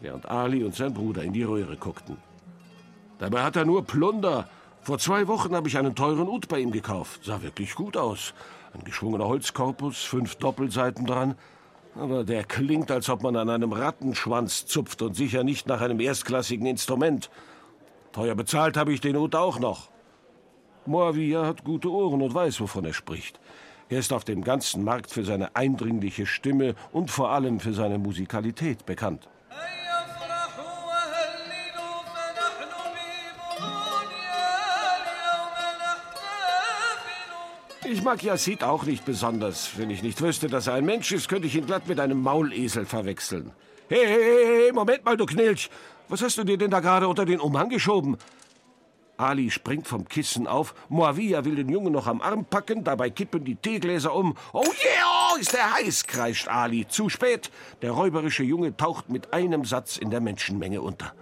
[0.00, 2.27] während Ali und sein Bruder in die Röhre guckten.
[3.18, 4.48] Dabei hat er nur Plunder.
[4.80, 7.24] Vor zwei Wochen habe ich einen teuren Ut bei ihm gekauft.
[7.24, 8.32] Sah wirklich gut aus.
[8.74, 11.34] Ein geschwungener Holzkorpus, fünf Doppelseiten dran.
[11.94, 15.98] Aber der klingt, als ob man an einem Rattenschwanz zupft und sicher nicht nach einem
[16.00, 17.28] erstklassigen Instrument.
[18.12, 19.90] Teuer bezahlt habe ich den Ut auch noch.
[20.86, 23.40] Moavia hat gute Ohren und weiß, wovon er spricht.
[23.90, 27.98] Er ist auf dem ganzen Markt für seine eindringliche Stimme und vor allem für seine
[27.98, 29.28] Musikalität bekannt.
[37.90, 39.70] Ich mag Yassid auch nicht besonders.
[39.78, 42.20] Wenn ich nicht wüsste, dass er ein Mensch ist, könnte ich ihn glatt mit einem
[42.20, 43.50] Maulesel verwechseln.
[43.88, 45.70] Hey, hey, hey, Moment mal, du Knilch.
[46.10, 48.18] Was hast du dir denn da gerade unter den Umhang geschoben?
[49.16, 50.74] Ali springt vom Kissen auf.
[50.90, 52.84] Moavia will den Jungen noch am Arm packen.
[52.84, 54.36] Dabei kippen die Teegläser um.
[54.52, 56.86] Oh yeah, oh, ist der heiß, kreischt Ali.
[56.86, 57.50] Zu spät.
[57.80, 61.14] Der räuberische Junge taucht mit einem Satz in der Menschenmenge unter.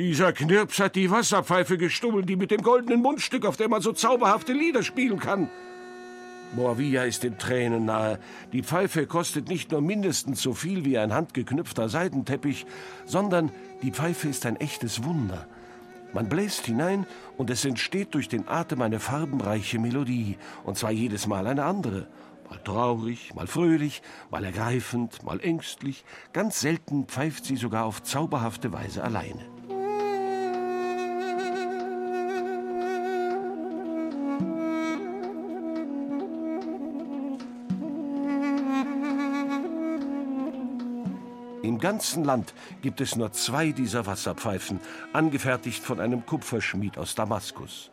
[0.00, 3.92] Dieser Knirps hat die Wasserpfeife gestohlen, die mit dem goldenen Mundstück, auf dem man so
[3.92, 5.50] zauberhafte Lieder spielen kann.
[6.56, 8.18] Moavia ist den Tränen nahe.
[8.54, 12.64] Die Pfeife kostet nicht nur mindestens so viel wie ein handgeknüpfter Seidenteppich,
[13.04, 15.46] sondern die Pfeife ist ein echtes Wunder.
[16.14, 21.26] Man bläst hinein und es entsteht durch den Atem eine farbenreiche Melodie, und zwar jedes
[21.26, 22.06] Mal eine andere.
[22.48, 26.06] Mal traurig, mal fröhlich, mal ergreifend, mal ängstlich.
[26.32, 29.59] Ganz selten pfeift sie sogar auf zauberhafte Weise alleine.
[41.70, 42.52] Im ganzen Land
[42.82, 44.80] gibt es nur zwei dieser Wasserpfeifen,
[45.12, 47.92] angefertigt von einem Kupferschmied aus Damaskus.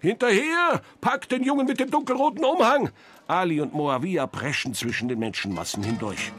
[0.00, 0.82] Hinterher!
[1.00, 2.90] Packt den Jungen mit dem dunkelroten Umhang!
[3.28, 6.32] Ali und Moavia preschen zwischen den Menschenmassen hindurch.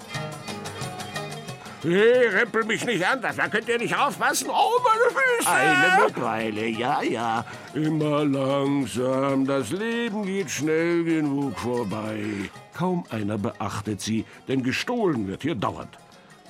[1.84, 4.50] Hey, rempel mich nicht an, da könnt ihr nicht aufpassen.
[4.50, 5.50] Oh, meine Füße!
[5.50, 7.46] Eine Weile, ja, ja.
[7.74, 12.50] Immer langsam, das Leben geht schnell genug vorbei.
[12.74, 15.98] Kaum einer beachtet sie, denn gestohlen wird hier dauernd.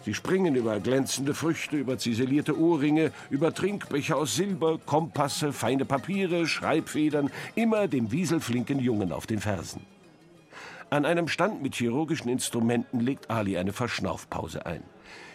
[0.06, 6.46] Sie springen über glänzende Früchte, über ziselierte Ohrringe, über Trinkbecher aus Silber, Kompasse, feine Papiere,
[6.46, 9.82] Schreibfedern, immer dem wieselflinken Jungen auf den Fersen.
[10.92, 14.84] An einem Stand mit chirurgischen Instrumenten legt Ali eine Verschnaufpause ein.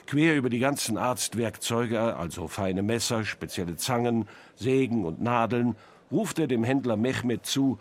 [0.07, 5.75] Quer über die ganzen Arztwerkzeuge, also feine Messer, spezielle Zangen, Sägen und Nadeln,
[6.13, 7.81] ruft er dem Händler Mehmet zu,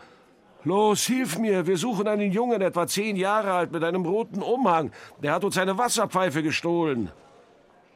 [0.65, 4.91] Los, hilf mir, wir suchen einen Jungen, etwa zehn Jahre alt, mit einem roten Umhang.
[5.23, 7.11] Der hat uns eine Wasserpfeife gestohlen.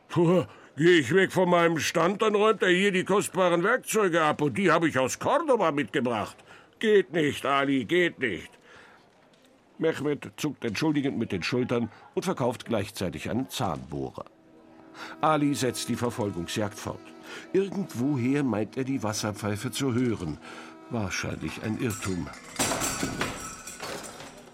[0.08, 0.46] Puh,
[0.78, 4.58] geh ich weg von meinem Stand, dann räumt er hier die kostbaren Werkzeuge ab, und
[4.58, 6.38] die habe ich aus Cordoba mitgebracht.
[6.80, 8.50] Geht nicht, Ali, geht nicht.
[9.78, 14.26] Mehmet zuckt entschuldigend mit den Schultern und verkauft gleichzeitig einen Zahnbohrer.
[15.20, 17.02] Ali setzt die Verfolgungsjagd fort.
[17.52, 20.38] Irgendwoher meint er die Wasserpfeife zu hören.
[20.94, 22.30] Wahrscheinlich ein Irrtum.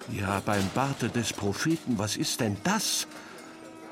[0.10, 3.08] Ja, beim Barte des Propheten, was ist denn das?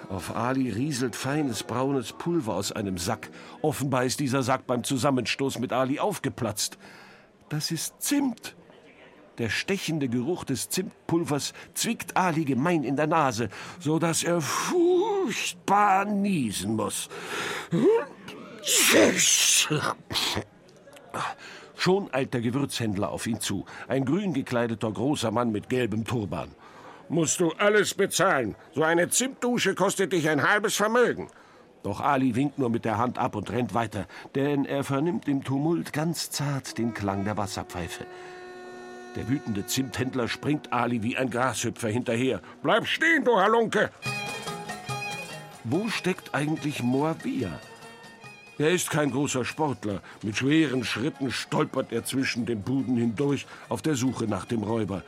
[0.07, 3.29] Auf Ali rieselt feines braunes Pulver aus einem Sack.
[3.61, 6.77] Offenbar ist dieser Sack beim Zusammenstoß mit Ali aufgeplatzt.
[7.49, 8.55] Das ist Zimt.
[9.39, 13.49] Der stechende Geruch des Zimtpulvers zwickt Ali gemein in der Nase,
[13.81, 17.09] so dass er furchtbar niesen muss.
[21.77, 26.49] Schon eilt der Gewürzhändler auf ihn zu, ein grün gekleideter großer Mann mit gelbem Turban.
[27.07, 28.55] Musst du alles bezahlen.
[28.73, 31.27] So eine Zimtdusche kostet dich ein halbes Vermögen.
[31.83, 35.43] Doch Ali winkt nur mit der Hand ab und rennt weiter, denn er vernimmt im
[35.43, 38.05] Tumult ganz zart den Klang der Wasserpfeife.
[39.15, 42.41] Der wütende Zimthändler springt Ali wie ein Grashüpfer hinterher.
[42.61, 43.91] Bleib stehen, du Halunke!
[45.63, 47.51] Wo steckt eigentlich Moavia?
[48.59, 50.01] Er ist kein großer Sportler.
[50.23, 55.03] Mit schweren Schritten stolpert er zwischen den Buden hindurch auf der Suche nach dem Räuber.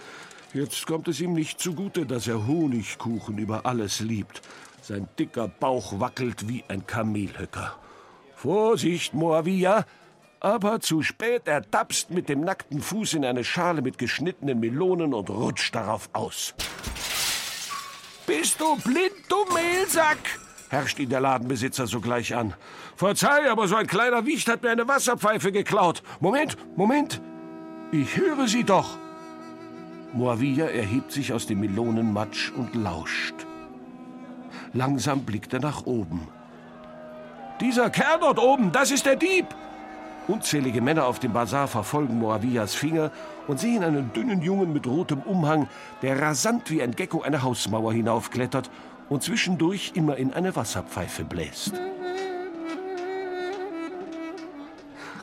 [0.53, 4.41] Jetzt kommt es ihm nicht zugute, dass er Honigkuchen über alles liebt.
[4.81, 7.75] Sein dicker Bauch wackelt wie ein Kamelhöcker.
[8.35, 9.85] Vorsicht, Moavia!
[10.39, 15.13] Aber zu spät, er tapst mit dem nackten Fuß in eine Schale mit geschnittenen Melonen
[15.13, 16.53] und rutscht darauf aus.
[18.25, 20.19] Bist du blind, du Mehlsack?
[20.69, 22.53] Herrscht ihn der Ladenbesitzer sogleich an.
[22.95, 26.03] Verzeih, aber so ein kleiner Wicht hat mir eine Wasserpfeife geklaut.
[26.19, 27.21] Moment, Moment.
[27.91, 28.97] Ich höre sie doch.
[30.13, 33.35] Moavia erhebt sich aus dem Melonenmatsch und lauscht.
[34.73, 36.27] Langsam blickt er nach oben.
[37.59, 39.47] Dieser Kerl dort oben, das ist der Dieb!
[40.27, 43.11] Unzählige Männer auf dem Bazar verfolgen Moavias Finger
[43.47, 45.67] und sehen einen dünnen Jungen mit rotem Umhang,
[46.03, 48.69] der rasant wie ein Gecko eine Hausmauer hinaufklettert
[49.09, 51.73] und zwischendurch immer in eine Wasserpfeife bläst.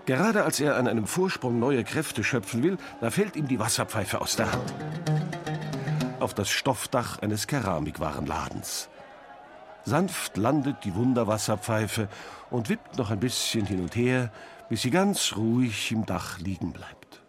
[0.06, 4.20] Gerade als er an einem Vorsprung neue Kräfte schöpfen will, da fällt ihm die Wasserpfeife
[4.20, 4.74] aus der Hand.
[6.20, 8.88] Auf das Stoffdach eines Keramikwarenladens.
[9.84, 12.08] Sanft landet die Wunderwasserpfeife
[12.50, 14.32] und wippt noch ein bisschen hin und her,
[14.68, 17.22] bis sie ganz ruhig im Dach liegen bleibt.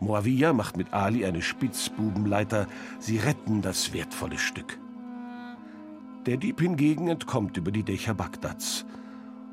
[0.00, 2.66] Moavia macht mit Ali eine Spitzbubenleiter.
[2.98, 4.78] Sie retten das wertvolle Stück.
[6.26, 8.84] Der Dieb hingegen entkommt über die Dächer Bagdads.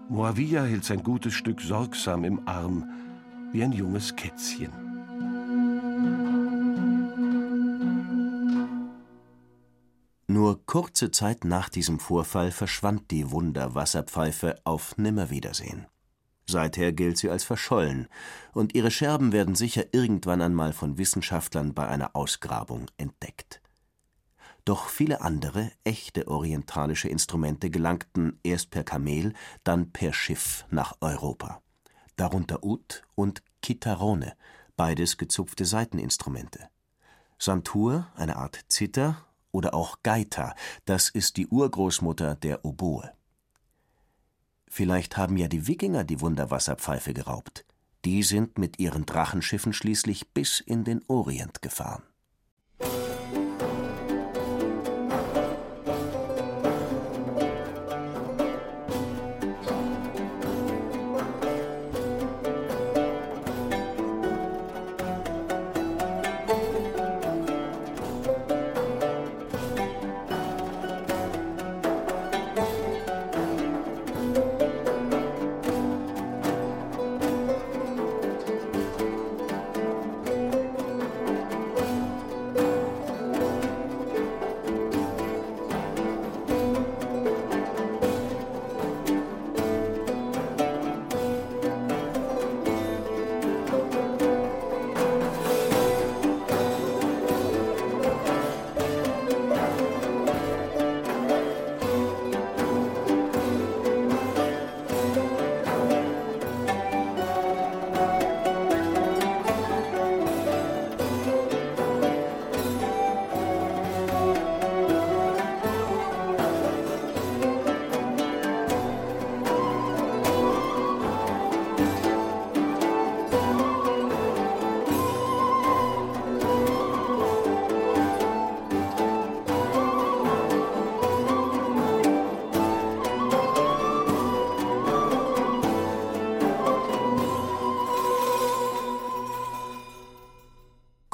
[0.09, 2.89] Moavia hält sein gutes Stück sorgsam im Arm,
[3.53, 4.71] wie ein junges Kätzchen.
[10.27, 15.87] Nur kurze Zeit nach diesem Vorfall verschwand die Wunderwasserpfeife auf Nimmerwiedersehen.
[16.49, 18.07] Seither gilt sie als verschollen,
[18.53, 23.61] und ihre Scherben werden sicher irgendwann einmal von Wissenschaftlern bei einer Ausgrabung entdeckt.
[24.67, 29.31] Doch viele andere, echte orientalische Instrumente gelangten erst per Kamel,
[29.63, 31.61] dann per Schiff nach Europa.
[32.17, 34.35] Darunter Ud und Kitharone,
[34.75, 36.67] beides gezupfte Saiteninstrumente.
[37.39, 40.53] Santur, eine Art Zither, oder auch Gaita,
[40.83, 43.09] das ist die Urgroßmutter der Oboe.
[44.67, 47.63] Vielleicht haben ja die Wikinger die Wunderwasserpfeife geraubt.
[48.03, 52.03] Die sind mit ihren Drachenschiffen schließlich bis in den Orient gefahren.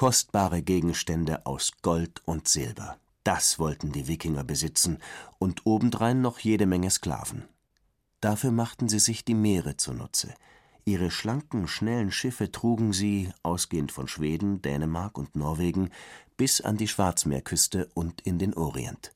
[0.04, 2.98] Kostbare Gegenstände aus Gold und Silber.
[3.24, 4.98] Das wollten die Wikinger besitzen
[5.40, 7.48] und obendrein noch jede Menge Sklaven.
[8.20, 10.34] Dafür machten sie sich die Meere zunutze.
[10.84, 15.90] Ihre schlanken, schnellen Schiffe trugen sie, ausgehend von Schweden, Dänemark und Norwegen,
[16.36, 19.14] bis an die Schwarzmeerküste und in den Orient.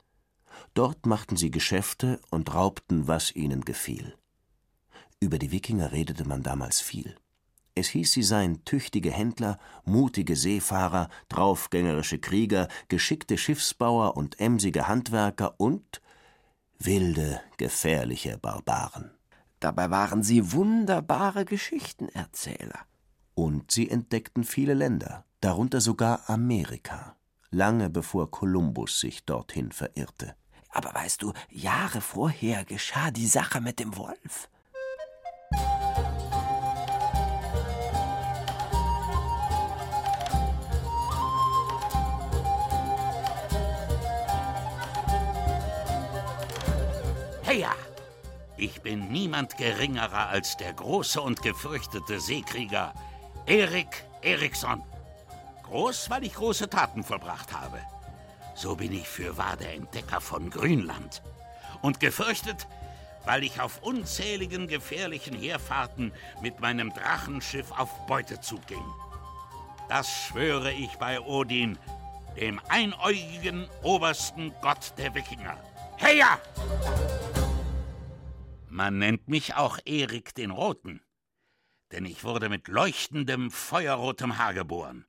[0.72, 4.16] Dort machten sie Geschäfte und raubten, was ihnen gefiel.
[5.20, 7.14] Über die Wikinger redete man damals viel.
[7.78, 15.54] Es hieß, sie seien tüchtige Händler, mutige Seefahrer, draufgängerische Krieger, geschickte Schiffsbauer und emsige Handwerker
[15.60, 16.02] und
[16.80, 19.12] wilde, gefährliche Barbaren.
[19.60, 22.80] Dabei waren sie wunderbare Geschichtenerzähler.
[23.34, 27.14] Und sie entdeckten viele Länder, darunter sogar Amerika,
[27.50, 30.34] lange bevor Kolumbus sich dorthin verirrte.
[30.70, 34.48] Aber weißt du, Jahre vorher geschah die Sache mit dem Wolf.
[48.60, 52.92] Ich bin niemand geringerer als der große und gefürchtete Seekrieger
[53.46, 54.82] Erik Eriksson.
[55.62, 57.78] Groß, weil ich große Taten vollbracht habe.
[58.56, 61.22] So bin ich fürwahr der Entdecker von Grünland.
[61.82, 62.66] Und gefürchtet,
[63.24, 68.84] weil ich auf unzähligen gefährlichen Heerfahrten mit meinem Drachenschiff auf Beutezug ging.
[69.88, 71.78] Das schwöre ich bei Odin,
[72.36, 75.56] dem einäugigen obersten Gott der Wikinger.
[75.96, 76.38] Heya!
[78.78, 81.02] Man nennt mich auch Erik den Roten,
[81.90, 85.04] denn ich wurde mit leuchtendem, feuerrotem Haar geboren.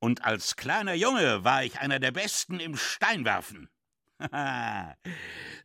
[0.00, 3.70] Und als kleiner Junge war ich einer der Besten im Steinwerfen.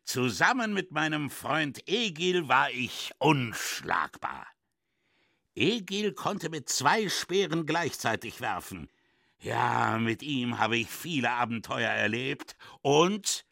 [0.04, 4.46] Zusammen mit meinem Freund Egil war ich unschlagbar.
[5.56, 8.88] Egil konnte mit zwei Speeren gleichzeitig werfen.
[9.40, 13.44] Ja, mit ihm habe ich viele Abenteuer erlebt und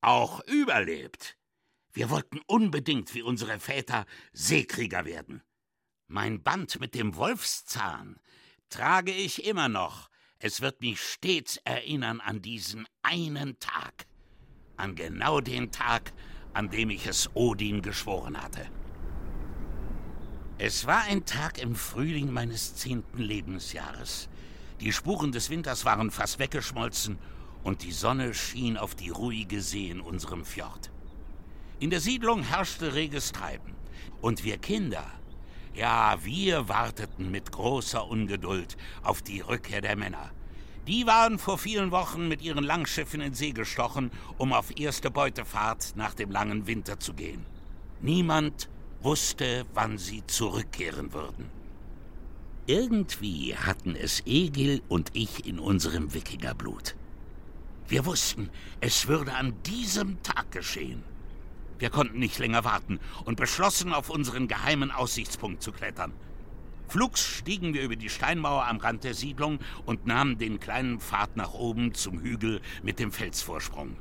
[0.00, 1.35] auch überlebt.
[1.96, 5.42] Wir wollten unbedingt wie unsere Väter Seekrieger werden.
[6.08, 8.20] Mein Band mit dem Wolfszahn
[8.68, 10.10] trage ich immer noch.
[10.38, 14.06] Es wird mich stets erinnern an diesen einen Tag.
[14.76, 16.12] An genau den Tag,
[16.52, 18.68] an dem ich es Odin geschworen hatte.
[20.58, 24.28] Es war ein Tag im Frühling meines zehnten Lebensjahres.
[24.80, 27.18] Die Spuren des Winters waren fast weggeschmolzen
[27.64, 30.90] und die Sonne schien auf die ruhige See in unserem Fjord.
[31.78, 33.74] In der Siedlung herrschte reges Treiben.
[34.22, 35.04] Und wir Kinder,
[35.74, 40.30] ja, wir warteten mit großer Ungeduld auf die Rückkehr der Männer.
[40.86, 45.92] Die waren vor vielen Wochen mit ihren Langschiffen in See gestochen, um auf erste Beutefahrt
[45.96, 47.44] nach dem langen Winter zu gehen.
[48.00, 48.70] Niemand
[49.02, 51.50] wusste, wann sie zurückkehren würden.
[52.66, 56.96] Irgendwie hatten es Egil und ich in unserem Wikingerblut.
[57.86, 58.48] Wir wussten,
[58.80, 61.04] es würde an diesem Tag geschehen.
[61.78, 66.12] Wir konnten nicht länger warten und beschlossen, auf unseren geheimen Aussichtspunkt zu klettern.
[66.88, 71.36] Flugs stiegen wir über die Steinmauer am Rand der Siedlung und nahmen den kleinen Pfad
[71.36, 73.96] nach oben zum Hügel mit dem Felsvorsprung.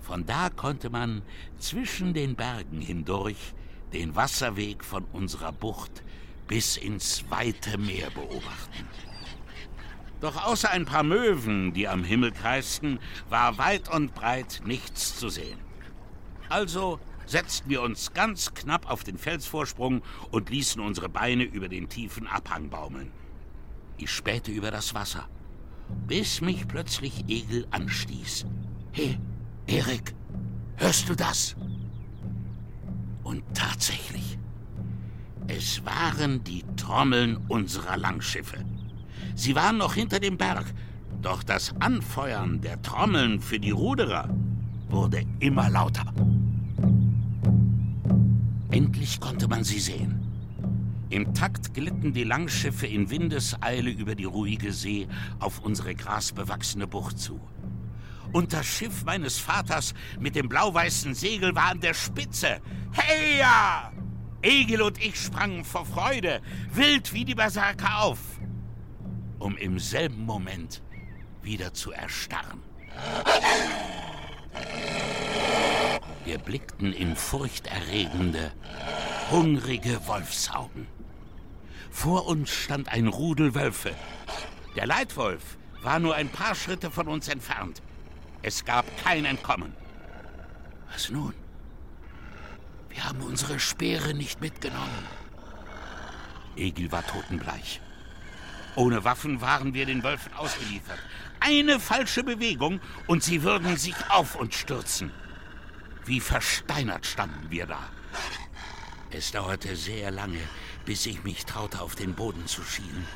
[0.00, 1.22] Von da konnte man
[1.58, 3.54] zwischen den Bergen hindurch
[3.92, 6.02] den Wasserweg von unserer Bucht
[6.48, 8.88] bis ins weite Meer beobachten.
[10.20, 15.28] Doch außer ein paar Möwen, die am Himmel kreisten, war weit und breit nichts zu
[15.28, 15.58] sehen.
[16.52, 21.88] Also setzten wir uns ganz knapp auf den Felsvorsprung und ließen unsere Beine über den
[21.88, 23.10] tiefen Abhang baumeln.
[23.96, 25.26] Ich spähte über das Wasser,
[26.06, 28.44] bis mich plötzlich Egel anstieß.
[28.92, 29.18] Hey,
[29.66, 30.14] Erik,
[30.76, 31.56] hörst du das?
[33.22, 34.38] Und tatsächlich,
[35.48, 38.62] es waren die Trommeln unserer Langschiffe.
[39.34, 40.66] Sie waren noch hinter dem Berg,
[41.22, 44.28] doch das Anfeuern der Trommeln für die Ruderer
[44.90, 46.12] wurde immer lauter.
[48.72, 50.32] Endlich konnte man sie sehen.
[51.10, 55.06] Im Takt glitten die Langschiffe in Windeseile über die ruhige See
[55.40, 57.38] auf unsere grasbewachsene Bucht zu.
[58.32, 62.62] Und das Schiff meines Vaters mit dem blau-weißen Segel war an der Spitze.
[62.92, 63.92] Heya!
[64.40, 66.40] Egel und ich sprangen vor Freude,
[66.72, 68.18] wild wie die Berserker auf,
[69.38, 70.82] um im selben Moment
[71.42, 72.62] wieder zu erstarren.
[76.24, 78.52] Wir blickten in furchterregende,
[79.30, 80.86] hungrige Wolfsaugen.
[81.90, 83.92] Vor uns stand ein Rudel Wölfe.
[84.76, 87.82] Der Leitwolf war nur ein paar Schritte von uns entfernt.
[88.40, 89.74] Es gab kein Entkommen.
[90.92, 91.34] Was nun?
[92.88, 95.06] Wir haben unsere Speere nicht mitgenommen.
[96.56, 97.80] Egil war totenbleich.
[98.76, 100.98] Ohne Waffen waren wir den Wölfen ausgeliefert.
[101.40, 105.10] Eine falsche Bewegung und sie würden sich auf uns stürzen.
[106.04, 107.90] Wie versteinert standen wir da.
[109.10, 110.40] Es dauerte sehr lange,
[110.84, 113.06] bis ich mich traute, auf den Boden zu schielen.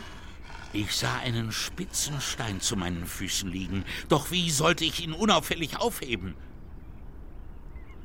[0.73, 5.79] Ich sah einen spitzen Stein zu meinen Füßen liegen, doch wie sollte ich ihn unauffällig
[5.79, 6.35] aufheben?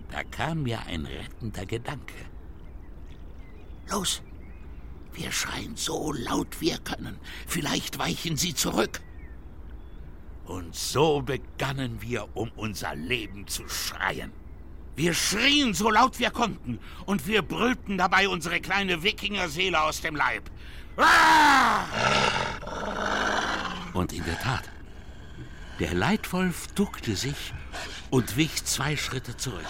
[0.10, 2.14] Da kam mir ein rettender Gedanke.
[3.90, 4.22] Los,
[5.14, 7.20] wir schreien so laut wir können.
[7.46, 9.02] Vielleicht weichen sie zurück.
[10.46, 14.32] Und so begannen wir, um unser Leben zu schreien.
[14.96, 20.16] Wir schrien so laut wir konnten und wir brüllten dabei unsere kleine Wikingerseele aus dem
[20.16, 20.50] Leib.
[20.98, 21.86] Ah!
[23.94, 24.70] Und in der Tat,
[25.80, 27.54] der Leitwolf duckte sich
[28.10, 29.66] und wich zwei Schritte zurück.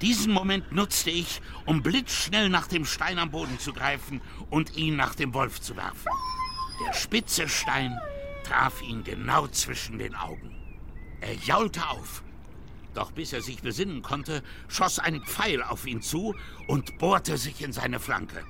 [0.00, 4.96] Diesen Moment nutzte ich, um blitzschnell nach dem Stein am Boden zu greifen und ihn
[4.96, 6.08] nach dem Wolf zu werfen.
[6.86, 7.98] Der spitze Stein
[8.44, 10.56] traf ihn genau zwischen den Augen.
[11.20, 12.22] Er jaulte auf.
[13.00, 16.34] Doch bis er sich besinnen konnte, schoss ein Pfeil auf ihn zu
[16.66, 18.44] und bohrte sich in seine Flanke.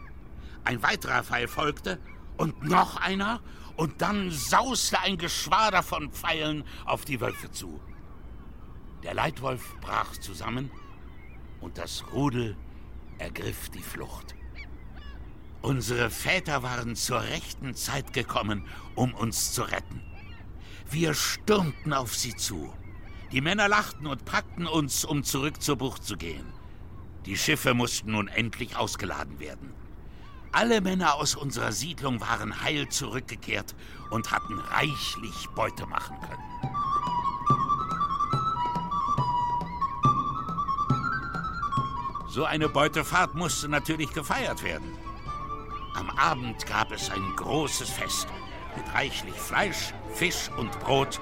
[0.65, 2.01] Ein weiterer Pfeil folgte
[2.37, 3.41] und noch einer,
[3.77, 7.81] und dann sauste ein Geschwader von Pfeilen auf die Wölfe zu.
[9.05, 10.73] Der Leitwolf brach zusammen
[11.61, 12.57] und das Rudel
[13.19, 14.35] ergriff die Flucht.
[15.63, 20.03] Unsere Väter waren zur rechten Zeit gekommen, um uns zu retten.
[20.91, 22.75] Wir stürmten auf sie zu.
[23.33, 26.47] Die Männer lachten und packten uns, um zurück zur Bucht zu gehen.
[27.27, 29.73] Die Schiffe mussten nun endlich ausgeladen werden.
[30.53, 33.77] Alle Männer aus unserer Siedlung waren heil zurückgekehrt
[34.11, 36.43] und hatten reichlich Beute machen können.
[42.29, 44.97] So eine Beutefahrt musste natürlich gefeiert werden.
[45.95, 48.27] Am Abend gab es ein großes Fest
[48.77, 51.21] mit reichlich Fleisch, Fisch und Brot.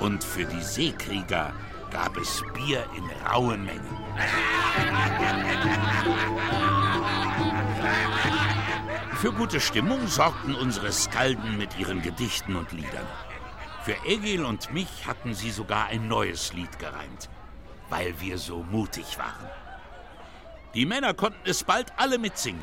[0.00, 1.52] Und für die Seekrieger
[1.90, 3.98] gab es Bier in rauen Mengen.
[9.16, 13.06] Für gute Stimmung sorgten unsere Skalden mit ihren Gedichten und Liedern.
[13.82, 17.28] Für Egil und mich hatten sie sogar ein neues Lied gereimt,
[17.88, 19.50] weil wir so mutig waren.
[20.74, 22.62] Die Männer konnten es bald alle mitsingen.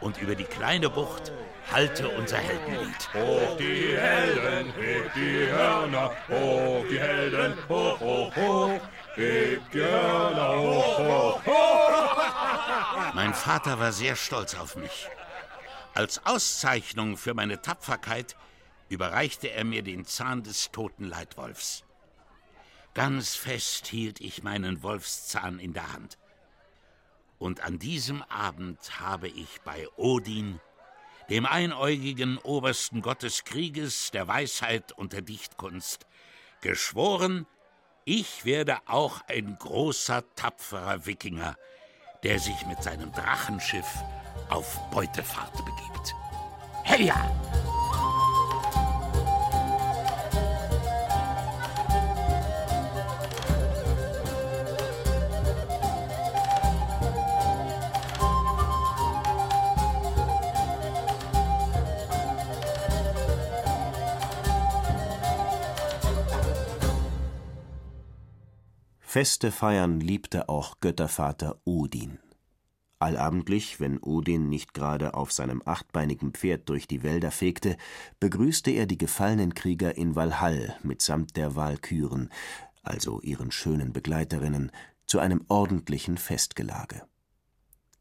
[0.00, 1.32] Und über die kleine Bucht
[1.70, 3.14] hallte unser Heldenlied.
[3.14, 8.80] Hoch die Helden, hebt die Hörner, hoch die Helden, hoch, hoch, hoch,
[9.14, 13.14] hebt die Hörner, hoch, hoch, hoch.
[13.14, 15.08] Mein Vater war sehr stolz auf mich.
[15.94, 18.36] Als Auszeichnung für meine Tapferkeit
[18.88, 21.84] überreichte er mir den Zahn des toten Leitwolfs.
[22.94, 26.18] Ganz fest hielt ich meinen Wolfszahn in der Hand.
[27.40, 30.60] Und an diesem Abend habe ich bei Odin,
[31.30, 36.06] dem einäugigen obersten Gott des Krieges, der Weisheit und der Dichtkunst,
[36.60, 37.46] geschworen,
[38.04, 41.56] ich werde auch ein großer, tapferer Wikinger,
[42.24, 43.88] der sich mit seinem Drachenschiff
[44.50, 46.14] auf Beutefahrt begibt.
[46.84, 47.49] Heya!
[69.12, 72.20] Feste feiern liebte auch Göttervater Odin.
[73.00, 77.76] Allabendlich, wenn Odin nicht gerade auf seinem achtbeinigen Pferd durch die Wälder fegte,
[78.20, 82.30] begrüßte er die gefallenen Krieger in Walhall mitsamt der Walküren,
[82.84, 84.70] also ihren schönen Begleiterinnen,
[85.06, 87.02] zu einem ordentlichen Festgelage.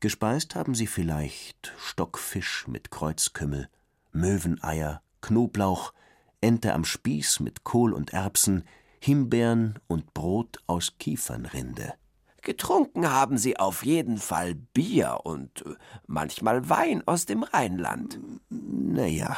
[0.01, 3.67] Gespeist haben sie vielleicht Stockfisch mit Kreuzkümmel,
[4.11, 5.91] Möweneier, Knoblauch,
[6.39, 8.63] Ente am Spieß mit Kohl und Erbsen,
[8.99, 11.93] Himbeeren und Brot aus Kiefernrinde.
[12.41, 15.75] Getrunken haben sie auf jeden Fall Bier und äh,
[16.07, 18.19] manchmal Wein aus dem Rheinland.
[18.49, 19.37] Na ja,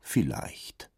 [0.00, 0.90] vielleicht.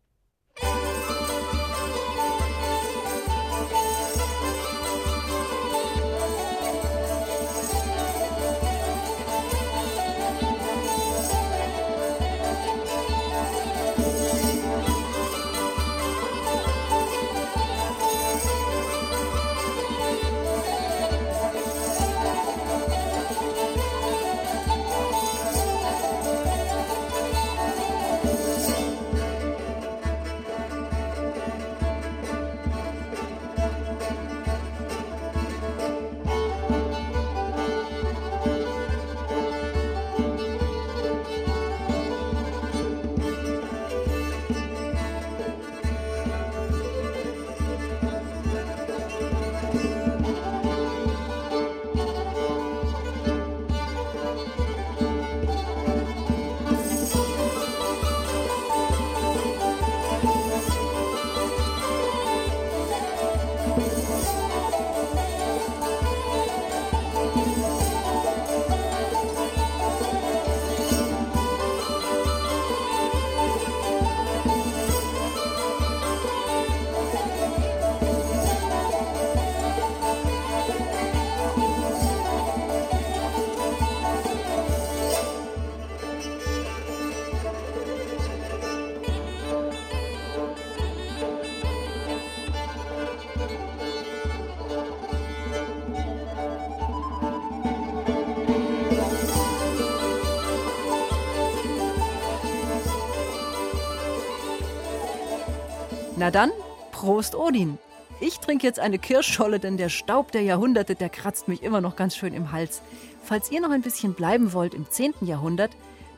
[106.22, 106.52] Na dann,
[106.92, 107.78] Prost Odin!
[108.20, 111.96] Ich trinke jetzt eine Kirschscholle, denn der Staub der Jahrhunderte, der kratzt mich immer noch
[111.96, 112.80] ganz schön im Hals.
[113.24, 115.14] Falls ihr noch ein bisschen bleiben wollt im 10.
[115.22, 115.72] Jahrhundert,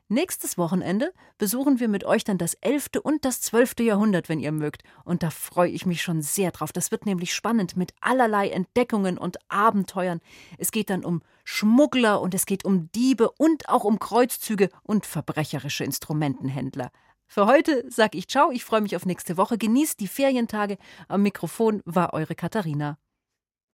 [0.09, 2.91] Nächstes Wochenende besuchen wir mit euch dann das 11.
[3.03, 3.81] und das 12.
[3.81, 4.83] Jahrhundert, wenn ihr mögt.
[5.03, 6.71] Und da freue ich mich schon sehr drauf.
[6.71, 10.21] Das wird nämlich spannend mit allerlei Entdeckungen und Abenteuern.
[10.57, 15.05] Es geht dann um Schmuggler und es geht um Diebe und auch um Kreuzzüge und
[15.05, 16.89] verbrecherische Instrumentenhändler.
[17.25, 19.57] Für heute sage ich ciao, ich freue mich auf nächste Woche.
[19.57, 20.77] Genießt die Ferientage.
[21.09, 22.97] Am Mikrofon war eure Katharina.